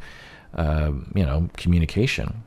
[0.55, 2.43] um, you know communication.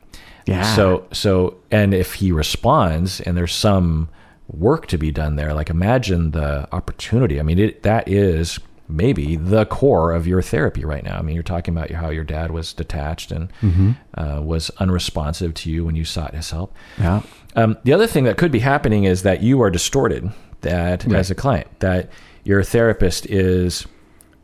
[0.46, 0.62] Yeah.
[0.76, 4.08] So so and if he responds and there's some
[4.48, 7.40] work to be done there, like imagine the opportunity.
[7.40, 11.18] I mean, it, that is maybe the core of your therapy right now.
[11.18, 13.48] I mean, you're talking about how your dad was detached and
[14.14, 16.74] uh, was unresponsive to you when you sought his help.
[16.98, 17.22] Yeah.
[17.54, 20.30] Um, the other thing that could be happening is that you are distorted.
[20.62, 22.10] That as a client, that
[22.44, 23.86] your therapist is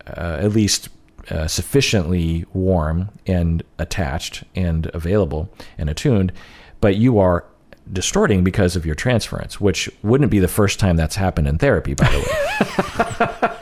[0.06, 0.88] uh, at least
[1.30, 5.48] uh, sufficiently warm and attached and available
[5.78, 6.32] and attuned,
[6.80, 7.44] but you are
[7.92, 11.94] distorting because of your transference, which wouldn't be the first time that's happened in therapy,
[11.94, 13.58] by the way.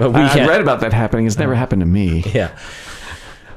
[0.00, 1.26] but we I, I've can't- read about that happening.
[1.26, 2.24] It's never happened to me.
[2.34, 2.56] yeah.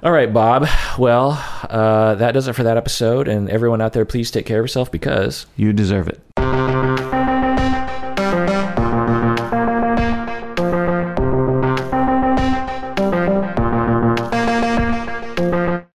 [0.03, 0.67] All right, Bob.
[0.99, 1.31] Well,
[1.69, 3.27] uh, that does it for that episode.
[3.29, 6.19] And everyone out there, please take care of yourself because You deserve it.